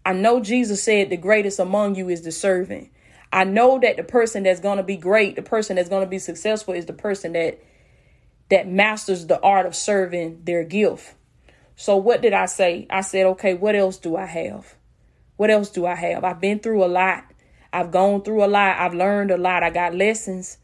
I 0.04 0.12
know 0.12 0.40
Jesus 0.40 0.83
said 0.83 1.11
the 1.11 1.16
greatest 1.16 1.61
among 1.61 1.95
you 1.95 2.09
is 2.09 2.23
the 2.23 2.33
servant. 2.33 2.90
I 3.33 3.45
know 3.45 3.78
that 3.78 3.97
the 3.97 4.02
person 4.02 4.42
that's 4.42 4.59
going 4.59 4.78
to 4.78 4.83
be 4.83 4.97
great, 4.97 5.37
the 5.37 5.42
person 5.42 5.76
that's 5.76 5.88
going 5.88 6.02
to 6.02 6.11
be 6.11 6.19
successful 6.19 6.75
is 6.75 6.87
the 6.87 6.92
person 6.92 7.33
that 7.35 7.62
that 8.53 8.69
masters 8.69 9.27
the 9.27 9.41
art 9.41 9.67
of 9.67 9.75
serving 9.75 10.43
their 10.45 10.62
gift. 10.62 11.15
So 11.75 11.97
what 11.97 12.23
did 12.23 12.35
I 12.35 12.47
say? 12.47 12.87
I 12.91 13.01
said, 13.01 13.27
okay, 13.27 13.55
what 13.55 13.75
else 13.75 13.97
do 13.97 14.15
I 14.17 14.27
have? 14.27 14.77
What 15.38 15.51
else 15.51 15.71
do 15.71 15.87
I 15.87 15.95
have? 15.95 16.23
I've 16.23 16.41
been 16.41 16.61
through 16.61 16.85
a 16.85 16.87
lot. 16.87 17.25
I've 17.73 17.91
gone 17.91 18.23
through 18.23 18.45
a 18.45 18.47
lot. 18.47 18.77
I've 18.79 18.95
learned 18.95 19.31
a 19.31 19.38
lot. 19.38 19.62
I 19.62 19.71
got 19.71 19.95
lessons. 19.95 20.59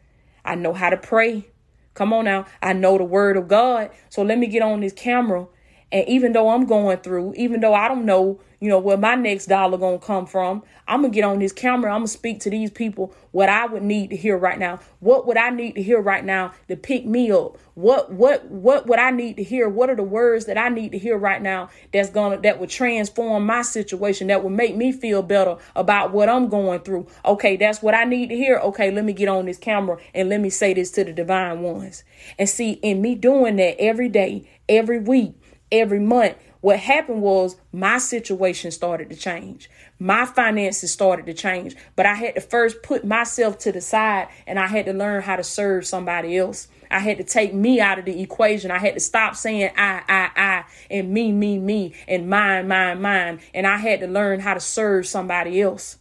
I 0.45 0.55
know 0.55 0.75
how 0.75 0.91
to 0.91 0.99
pray. 0.99 1.49
Come 1.95 2.13
on 2.13 2.27
now. 2.27 2.45
I 2.63 2.75
know 2.75 2.99
the 2.99 3.05
word 3.05 3.39
of 3.39 3.49
God. 3.49 3.91
So 4.11 4.23
let 4.23 4.39
me 4.39 4.49
get 4.49 4.63
on 4.63 4.81
this 4.83 4.93
camera 4.93 5.49
and 5.91 6.07
even 6.09 6.33
though 6.33 6.51
I'm 6.51 6.67
going 6.67 6.99
through, 6.99 7.35
even 7.37 7.61
though 7.61 7.75
I 7.75 7.89
don't 7.89 8.05
know, 8.05 8.41
you 8.61 8.69
know, 8.69 8.79
where 8.79 8.97
my 8.97 9.15
next 9.15 9.47
dollar 9.47 9.79
gonna 9.79 9.99
come 9.99 10.27
from, 10.27 10.63
I'm 10.89 11.03
gonna 11.03 11.13
get 11.13 11.25
on 11.25 11.39
this 11.39 11.53
camera. 11.53 11.93
I'm 11.93 12.01
gonna 12.01 12.09
speak 12.09 12.41
to 12.41 12.51
these 12.51 12.71
people 12.71 13.15
what 13.31 13.49
I 13.49 13.67
would 13.67 13.83
need 13.83 14.11
to 14.11 14.17
hear 14.17 14.37
right 14.37 14.59
now. 14.59 14.81
What 15.01 15.27
would 15.27 15.37
I 15.37 15.51
need 15.51 15.77
to 15.77 15.83
hear 15.83 16.01
right 16.01 16.25
now 16.25 16.53
to 16.67 16.77
pick 16.77 17.07
me 17.07 17.31
up? 17.31 17.57
What 17.75 18.13
what 18.13 18.47
what 18.47 18.89
would 18.89 18.99
I 18.99 19.13
need 19.13 19.37
to 19.37 19.45
hear? 19.45 19.69
What 19.69 19.91
are 19.91 19.95
the 19.95 20.03
words 20.03 20.47
that 20.47 20.59
I 20.59 20.69
need 20.71 20.91
to 20.93 20.99
hear 20.99 21.17
right 21.17 21.41
now 21.41 21.69
that's 21.93 22.11
gonna 22.11 22.41
that 22.41 22.59
would 22.59 22.71
transform 22.71 23.47
my 23.47 23.63
situation, 23.63 24.27
that 24.27 24.43
would 24.43 24.53
make 24.53 24.75
me 24.75 24.91
feel 24.91 25.23
better 25.23 25.57
about 25.77 26.13
what 26.13 26.29
I'm 26.29 26.49
going 26.49 26.81
through? 26.81 27.07
Okay, 27.25 27.57
that's 27.57 27.81
what 27.81 27.95
I 27.95 28.05
need 28.05 28.29
to 28.31 28.37
hear. 28.37 28.57
Okay, 28.59 28.91
let 28.91 29.05
me 29.05 29.13
get 29.13 29.29
on 29.29 29.47
this 29.47 29.59
camera 29.59 29.99
and 30.15 30.29
let 30.29 30.41
me 30.41 30.51
say 30.51 30.75
this 30.75 30.91
to 30.93 31.05
the 31.05 31.13
divine 31.13 31.63
ones. 31.63 32.03
And 32.39 32.49
see, 32.49 32.73
in 32.73 33.01
me 33.01 33.15
doing 33.15 33.57
that 33.57 33.81
every 33.81 34.09
day, 34.09 34.49
every 34.69 34.99
week 34.99 35.35
every 35.71 36.01
month. 36.01 36.37
What 36.61 36.81
happened 36.81 37.23
was 37.23 37.57
my 37.73 37.99
situation 37.99 38.71
started 38.71 39.11
to 39.11 39.17
change. 39.17 39.71
My 40.01 40.25
finances 40.25 40.91
started 40.91 41.27
to 41.27 41.35
change. 41.35 41.77
But 41.95 42.07
I 42.07 42.15
had 42.15 42.35
to 42.35 42.41
first 42.41 42.83
put 42.83 43.05
myself 43.05 43.59
to 43.59 43.73
the 43.73 43.81
side 43.81 44.29
and 44.47 44.59
I 44.59 44.67
had 44.67 44.87
to 44.87 44.93
learn 44.93 45.23
how 45.23 45.37
to 45.37 45.45
serve 45.45 45.87
somebody 45.87 46.37
else. 46.37 46.69
I 46.91 47.01
had 47.01 47.19
to 47.19 47.25
take 47.25 47.55
me 47.55 47.81
out 47.81 47.99
of 47.99 48.07
the 48.07 48.21
equation. 48.21 48.71
I 48.71 48.79
had 48.79 48.95
to 48.95 49.01
stop 49.01 49.37
saying 49.37 49.71
I, 49.77 50.03
I, 50.09 50.31
I, 50.37 50.65
and 50.91 51.11
me, 51.13 51.33
me, 51.33 51.59
me, 51.59 51.95
and 52.09 52.29
mine, 52.29 52.67
mine, 52.67 53.01
mine. 53.03 53.41
And 53.55 53.67
I 53.67 53.77
had 53.77 54.01
to 54.01 54.07
learn 54.07 54.41
how 54.41 54.55
to 54.55 54.61
serve 54.61 55.07
somebody 55.07 55.61
else. 55.61 55.99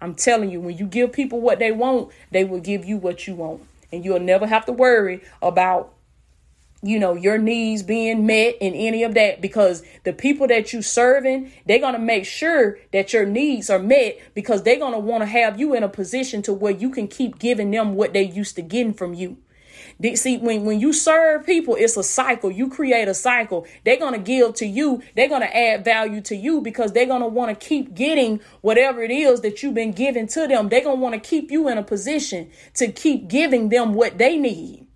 I'm 0.00 0.14
telling 0.14 0.50
you, 0.50 0.60
when 0.60 0.76
you 0.76 0.86
give 0.86 1.12
people 1.12 1.40
what 1.40 1.58
they 1.58 1.72
want, 1.72 2.12
they 2.30 2.44
will 2.44 2.60
give 2.60 2.84
you 2.84 2.98
what 2.98 3.26
you 3.26 3.34
want. 3.34 3.62
And 3.90 4.04
you'll 4.04 4.20
never 4.20 4.46
have 4.46 4.66
to 4.66 4.72
worry 4.72 5.22
about 5.42 5.94
you 6.82 6.98
know 6.98 7.14
your 7.14 7.38
needs 7.38 7.82
being 7.82 8.24
met 8.24 8.56
in 8.60 8.72
any 8.74 9.02
of 9.02 9.14
that 9.14 9.40
because 9.40 9.82
the 10.04 10.12
people 10.12 10.46
that 10.46 10.72
you 10.72 10.80
serving 10.80 11.50
they're 11.66 11.80
going 11.80 11.94
to 11.94 11.98
make 11.98 12.24
sure 12.24 12.78
that 12.92 13.12
your 13.12 13.26
needs 13.26 13.68
are 13.68 13.80
met 13.80 14.18
because 14.34 14.62
they're 14.62 14.78
going 14.78 14.92
to 14.92 14.98
want 14.98 15.22
to 15.22 15.26
have 15.26 15.58
you 15.58 15.74
in 15.74 15.82
a 15.82 15.88
position 15.88 16.40
to 16.42 16.52
where 16.52 16.72
you 16.72 16.90
can 16.90 17.08
keep 17.08 17.38
giving 17.38 17.70
them 17.70 17.94
what 17.94 18.12
they 18.12 18.22
used 18.22 18.54
to 18.56 18.62
getting 18.62 18.94
from 18.94 19.14
you. 19.14 19.36
See 20.14 20.38
when, 20.38 20.64
when 20.64 20.78
you 20.78 20.92
serve 20.92 21.44
people 21.44 21.74
it's 21.74 21.96
a 21.96 22.04
cycle. 22.04 22.52
You 22.52 22.68
create 22.68 23.08
a 23.08 23.14
cycle. 23.14 23.66
They're 23.84 23.98
going 23.98 24.14
to 24.14 24.20
give 24.20 24.54
to 24.54 24.66
you. 24.66 25.02
They're 25.16 25.28
going 25.28 25.42
to 25.42 25.56
add 25.56 25.84
value 25.84 26.20
to 26.22 26.36
you 26.36 26.60
because 26.60 26.92
they're 26.92 27.06
going 27.06 27.22
to 27.22 27.28
want 27.28 27.58
to 27.58 27.66
keep 27.66 27.94
getting 27.94 28.40
whatever 28.60 29.02
it 29.02 29.10
is 29.10 29.40
that 29.40 29.62
you've 29.62 29.74
been 29.74 29.92
giving 29.92 30.28
to 30.28 30.46
them. 30.46 30.68
They're 30.68 30.84
going 30.84 30.98
to 30.98 31.02
want 31.02 31.14
to 31.14 31.20
keep 31.20 31.50
you 31.50 31.68
in 31.68 31.78
a 31.78 31.82
position 31.82 32.50
to 32.74 32.92
keep 32.92 33.26
giving 33.26 33.70
them 33.70 33.94
what 33.94 34.18
they 34.18 34.36
need 34.36 34.87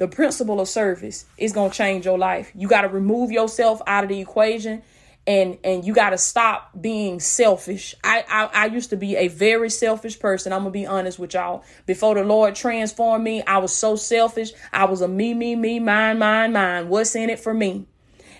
the 0.00 0.08
principle 0.08 0.62
of 0.62 0.66
service 0.66 1.26
is 1.36 1.52
going 1.52 1.70
to 1.70 1.76
change 1.76 2.06
your 2.06 2.16
life. 2.16 2.50
You 2.54 2.68
got 2.68 2.82
to 2.82 2.88
remove 2.88 3.30
yourself 3.30 3.82
out 3.86 4.02
of 4.02 4.08
the 4.08 4.18
equation 4.18 4.82
and 5.26 5.58
and 5.62 5.84
you 5.84 5.92
got 5.92 6.10
to 6.10 6.18
stop 6.18 6.70
being 6.80 7.20
selfish. 7.20 7.94
I, 8.02 8.24
I 8.26 8.62
I 8.62 8.66
used 8.68 8.88
to 8.90 8.96
be 8.96 9.16
a 9.16 9.28
very 9.28 9.68
selfish 9.68 10.18
person. 10.18 10.54
I'm 10.54 10.60
going 10.60 10.72
to 10.72 10.78
be 10.78 10.86
honest 10.86 11.18
with 11.18 11.34
y'all. 11.34 11.64
Before 11.84 12.14
the 12.14 12.24
Lord 12.24 12.54
transformed 12.54 13.24
me, 13.24 13.42
I 13.42 13.58
was 13.58 13.74
so 13.74 13.94
selfish. 13.94 14.52
I 14.72 14.86
was 14.86 15.02
a 15.02 15.08
me 15.08 15.34
me 15.34 15.54
me 15.54 15.78
mine 15.80 16.18
mine 16.18 16.54
mine. 16.54 16.88
What's 16.88 17.14
in 17.14 17.28
it 17.28 17.38
for 17.38 17.52
me? 17.52 17.86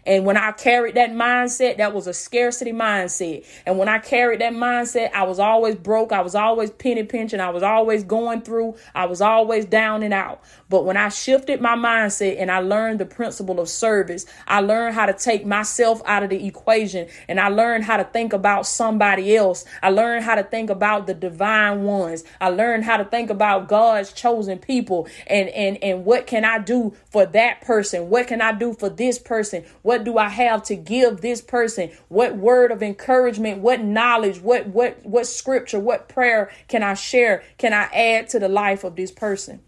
And 0.06 0.24
when 0.24 0.36
I 0.36 0.52
carried 0.52 0.94
that 0.96 1.10
mindset, 1.10 1.78
that 1.78 1.92
was 1.92 2.06
a 2.06 2.14
scarcity 2.14 2.72
mindset. 2.72 3.46
And 3.66 3.78
when 3.78 3.88
I 3.88 3.98
carried 3.98 4.40
that 4.40 4.52
mindset, 4.52 5.12
I 5.12 5.24
was 5.24 5.38
always 5.38 5.74
broke. 5.74 6.12
I 6.12 6.20
was 6.20 6.34
always 6.34 6.70
penny 6.70 7.04
pinching. 7.04 7.40
I 7.40 7.50
was 7.50 7.62
always 7.62 8.04
going 8.04 8.42
through. 8.42 8.76
I 8.94 9.06
was 9.06 9.20
always 9.20 9.64
down 9.64 10.02
and 10.02 10.14
out. 10.14 10.42
But 10.68 10.84
when 10.84 10.96
I 10.96 11.08
shifted 11.08 11.60
my 11.60 11.74
mindset 11.74 12.36
and 12.40 12.50
I 12.50 12.60
learned 12.60 13.00
the 13.00 13.06
principle 13.06 13.60
of 13.60 13.68
service, 13.68 14.24
I 14.46 14.60
learned 14.60 14.94
how 14.94 15.06
to 15.06 15.12
take 15.12 15.44
myself 15.44 16.00
out 16.06 16.22
of 16.22 16.30
the 16.30 16.46
equation 16.46 17.08
and 17.28 17.40
I 17.40 17.48
learned 17.48 17.84
how 17.84 17.96
to 17.96 18.04
think 18.04 18.32
about 18.32 18.66
somebody 18.66 19.36
else. 19.36 19.64
I 19.82 19.90
learned 19.90 20.24
how 20.24 20.36
to 20.36 20.44
think 20.44 20.70
about 20.70 21.06
the 21.06 21.14
divine 21.14 21.82
ones. 21.82 22.24
I 22.40 22.50
learned 22.50 22.84
how 22.84 22.96
to 22.96 23.04
think 23.04 23.30
about 23.30 23.68
God's 23.68 24.12
chosen 24.12 24.58
people 24.58 25.08
and 25.26 25.48
and 25.48 25.82
and 25.82 26.04
what 26.04 26.26
can 26.26 26.44
I 26.44 26.58
do 26.58 26.94
for 27.10 27.26
that 27.26 27.60
person? 27.62 28.08
What 28.08 28.28
can 28.28 28.40
I 28.40 28.52
do 28.52 28.72
for 28.72 28.88
this 28.88 29.18
person? 29.18 29.64
What 29.82 29.89
do 29.98 30.18
I 30.18 30.28
have 30.28 30.62
to 30.64 30.76
give 30.76 31.20
this 31.20 31.40
person? 31.40 31.90
What 32.08 32.36
word 32.36 32.70
of 32.70 32.82
encouragement, 32.82 33.58
what 33.58 33.80
knowledge, 33.80 34.40
what 34.40 34.68
what 34.68 35.04
what 35.04 35.26
scripture, 35.26 35.80
what 35.80 36.08
prayer 36.08 36.50
can 36.68 36.82
I 36.82 36.94
share? 36.94 37.42
Can 37.58 37.72
I 37.72 37.84
add 37.92 38.28
to 38.30 38.38
the 38.38 38.48
life 38.48 38.84
of 38.84 38.96
this 38.96 39.10
person? 39.10 39.60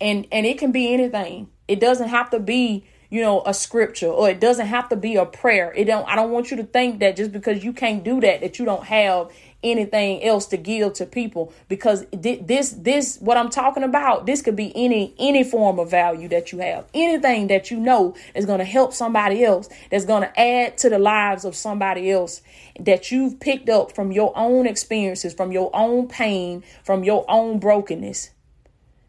And 0.00 0.26
and 0.32 0.46
it 0.46 0.58
can 0.58 0.72
be 0.72 0.92
anything. 0.92 1.48
It 1.68 1.80
doesn't 1.80 2.08
have 2.08 2.30
to 2.30 2.40
be 2.40 2.84
you 3.10 3.20
know, 3.20 3.42
a 3.44 3.52
scripture 3.52 4.06
or 4.06 4.30
it 4.30 4.40
doesn't 4.40 4.68
have 4.68 4.88
to 4.88 4.96
be 4.96 5.16
a 5.16 5.26
prayer. 5.26 5.72
It 5.76 5.84
don't 5.84 6.08
I 6.08 6.14
don't 6.14 6.30
want 6.30 6.50
you 6.50 6.56
to 6.58 6.64
think 6.64 7.00
that 7.00 7.16
just 7.16 7.32
because 7.32 7.64
you 7.64 7.72
can't 7.72 8.04
do 8.04 8.20
that 8.20 8.40
that 8.40 8.58
you 8.58 8.64
don't 8.64 8.84
have 8.84 9.30
anything 9.62 10.22
else 10.24 10.46
to 10.46 10.56
give 10.56 10.94
to 10.94 11.04
people 11.06 11.52
because 11.68 12.06
this 12.12 12.70
this 12.70 13.18
what 13.18 13.36
I'm 13.36 13.50
talking 13.50 13.82
about 13.82 14.26
this 14.26 14.40
could 14.42 14.56
be 14.56 14.72
any 14.74 15.14
any 15.18 15.44
form 15.44 15.78
of 15.78 15.90
value 15.90 16.28
that 16.28 16.52
you 16.52 16.58
have. 16.60 16.86
Anything 16.94 17.48
that 17.48 17.70
you 17.70 17.78
know 17.78 18.14
is 18.34 18.46
going 18.46 18.58
to 18.58 18.64
help 18.64 18.92
somebody 18.92 19.44
else 19.44 19.68
that's 19.90 20.04
going 20.04 20.22
to 20.22 20.40
add 20.40 20.78
to 20.78 20.88
the 20.88 20.98
lives 20.98 21.44
of 21.44 21.54
somebody 21.54 22.10
else 22.10 22.42
that 22.78 23.10
you've 23.10 23.38
picked 23.40 23.68
up 23.68 23.94
from 23.94 24.12
your 24.12 24.32
own 24.36 24.66
experiences 24.66 25.34
from 25.34 25.52
your 25.52 25.70
own 25.74 26.08
pain 26.08 26.62
from 26.82 27.04
your 27.04 27.24
own 27.28 27.58
brokenness. 27.58 28.30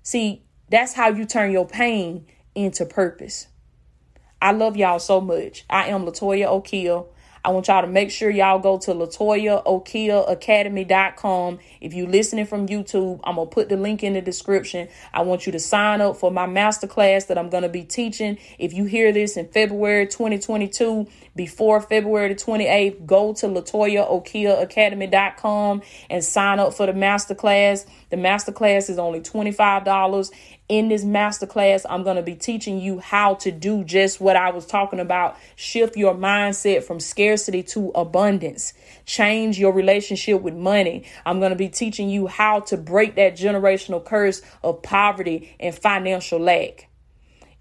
See 0.04 0.44
that's 0.70 0.94
how 0.94 1.10
you 1.10 1.26
turn 1.26 1.52
your 1.52 1.68
pain 1.68 2.26
into 2.56 2.86
purpose. 2.86 3.48
I 4.42 4.52
love 4.52 4.76
y'all 4.76 5.00
so 5.00 5.22
much. 5.22 5.66
I 5.70 5.88
am 5.88 6.06
Latoya 6.06 6.48
O'Keel 6.48 7.14
I 7.44 7.50
want 7.50 7.70
y'all 7.70 7.82
to 7.82 7.88
make 7.88 8.12
sure 8.12 8.30
y'all 8.30 8.60
go 8.60 8.78
to 8.78 8.92
LatoyaOkeelAcademy.com. 8.92 11.60
If 11.80 11.94
you're 11.94 12.08
listening 12.08 12.46
from 12.46 12.68
YouTube, 12.68 13.20
I'm 13.24 13.36
going 13.36 13.48
to 13.48 13.54
put 13.54 13.70
the 13.70 13.78
link 13.78 14.04
in 14.04 14.14
the 14.14 14.22
description. 14.22 14.90
I 15.12 15.24
want 15.24 15.48
you 15.48 15.52
to 15.54 15.60
sign 15.60 16.02
up 16.02 16.18
for 16.18 16.30
my 16.30 16.46
masterclass 16.46 17.26
that 17.28 17.40
I'm 17.40 17.50
going 17.50 17.64
to 17.64 17.70
be 17.70 17.84
teaching. 17.84 18.38
If 18.60 18.74
you 18.74 18.86
hear 18.86 19.12
this 19.12 19.38
in 19.38 19.48
February 19.48 20.06
2022, 20.06 21.08
before 21.36 21.82
February 21.82 22.34
the 22.34 22.36
28th, 22.36 23.06
go 23.06 23.34
to 23.34 23.48
LatoyaOkeelAcademy.com 23.48 25.82
and 26.10 26.24
sign 26.24 26.60
up 26.60 26.74
for 26.74 26.86
the 26.86 26.94
masterclass. 26.94 27.86
The 28.10 28.16
masterclass 28.18 28.90
is 28.90 28.98
only 28.98 29.22
$25 29.22 30.32
in 30.72 30.88
this 30.88 31.04
masterclass, 31.04 31.86
I'm 31.90 32.04
going 32.04 32.16
to 32.16 32.22
be 32.22 32.36
teaching 32.36 32.80
you 32.80 33.00
how 33.00 33.34
to 33.36 33.52
do 33.52 33.84
just 33.84 34.22
what 34.22 34.38
I 34.38 34.52
was 34.52 34.66
talking 34.66 35.02
about. 35.02 35.38
Shift 35.58 35.98
your 35.98 36.16
mindset 36.16 36.86
from 36.86 37.02
scarcity 37.02 37.62
to 37.64 37.90
abundance. 37.90 38.74
Change 39.06 39.60
your 39.60 39.74
relationship 39.74 40.42
with 40.42 40.54
money. 40.54 41.04
I'm 41.26 41.40
going 41.40 41.50
to 41.50 41.58
be 41.58 41.68
teaching 41.68 42.10
you 42.10 42.28
how 42.28 42.62
to 42.62 42.78
break 42.78 43.16
that 43.16 43.36
generational 43.36 44.04
curse 44.04 44.42
of 44.64 44.82
poverty 44.82 45.54
and 45.60 45.76
financial 45.76 46.40
lack. 46.40 46.88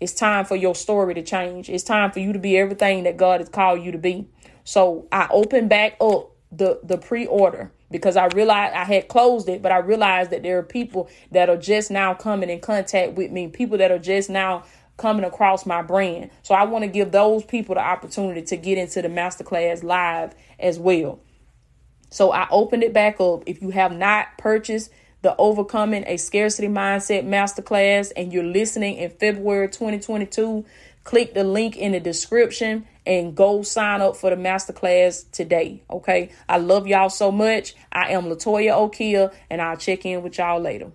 It's 0.01 0.15
time 0.15 0.45
for 0.47 0.57
your 0.57 0.75
story 0.75 1.15
to 1.15 1.23
change. 1.23 1.69
It's 1.69 1.85
time 1.85 2.11
for 2.11 2.21
you 2.21 2.33
to 2.33 2.39
be 2.39 2.57
everything 2.57 3.05
that 3.05 3.17
God 3.17 3.41
has 3.41 3.49
called 3.49 3.83
you 3.83 3.93
to 3.93 3.99
be. 3.99 4.29
So 4.65 5.07
I 5.13 5.29
open 5.31 5.69
back 5.69 5.97
up 6.01 6.31
the 6.53 6.81
the 6.83 6.99
pre-order 6.99 7.71
because 7.91 8.17
I 8.17 8.27
realized 8.27 8.75
I 8.75 8.85
had 8.85 9.09
closed 9.09 9.49
it, 9.49 9.63
but 9.63 9.73
I 9.73 9.79
realized 9.79 10.31
that 10.31 10.43
there 10.43 10.59
are 10.59 10.63
people 10.63 11.09
that 11.33 11.51
are 11.51 11.57
just 11.57 11.91
now 11.91 12.15
coming 12.15 12.49
in 12.49 12.61
contact 12.61 13.15
with 13.15 13.31
me, 13.31 13.49
people 13.49 13.79
that 13.79 13.91
are 13.91 13.99
just 13.99 14.31
now 14.31 14.65
coming 14.97 15.25
across 15.25 15.67
my 15.67 15.83
brand. 15.83 16.31
So 16.43 16.55
I 16.55 16.65
want 16.65 16.85
to 16.85 16.89
give 16.89 17.11
those 17.11 17.45
people 17.45 17.75
the 17.75 17.81
opportunity 17.81 18.43
to 18.43 18.57
get 18.57 18.79
into 18.79 19.03
the 19.03 19.09
masterclass 19.09 19.83
live 19.83 20.35
as 20.59 20.79
well. 20.79 21.21
So 22.11 22.33
I 22.33 22.49
opened 22.51 22.83
it 22.83 22.93
back 22.93 23.21
up. 23.21 23.43
If 23.47 23.63
you 23.63 23.71
have 23.71 23.93
not 23.93 24.39
purchased 24.39 24.91
the 25.23 25.37
Overcoming 25.37 26.05
a 26.07 26.17
Scarcity 26.17 26.69
Mindset 26.69 27.27
Masterclass 27.27 28.13
and 28.17 28.33
you're 28.33 28.45
listening 28.45 28.97
in 28.97 29.11
February 29.11 29.69
2022, 29.69 30.65
click 31.05 31.35
the 31.35 31.45
link 31.45 31.77
in 31.77 31.93
the 31.93 32.01
description 32.01 32.87
and 33.07 33.35
go 33.35 33.63
sign 33.63 34.01
up 34.01 34.17
for 34.17 34.31
the 34.31 34.37
masterclass 34.37 35.31
today. 35.31 35.83
Okay. 35.91 36.31
I 36.49 36.59
love 36.59 36.87
y'all 36.87 37.11
so 37.11 37.31
much. 37.33 37.75
I 37.93 38.13
am 38.13 38.25
Latoya 38.25 38.77
O'Keel 38.77 39.33
and 39.51 39.61
I'll 39.61 39.77
check 39.77 40.07
in 40.07 40.23
with 40.23 40.39
y'all 40.39 40.61
later. 40.61 40.93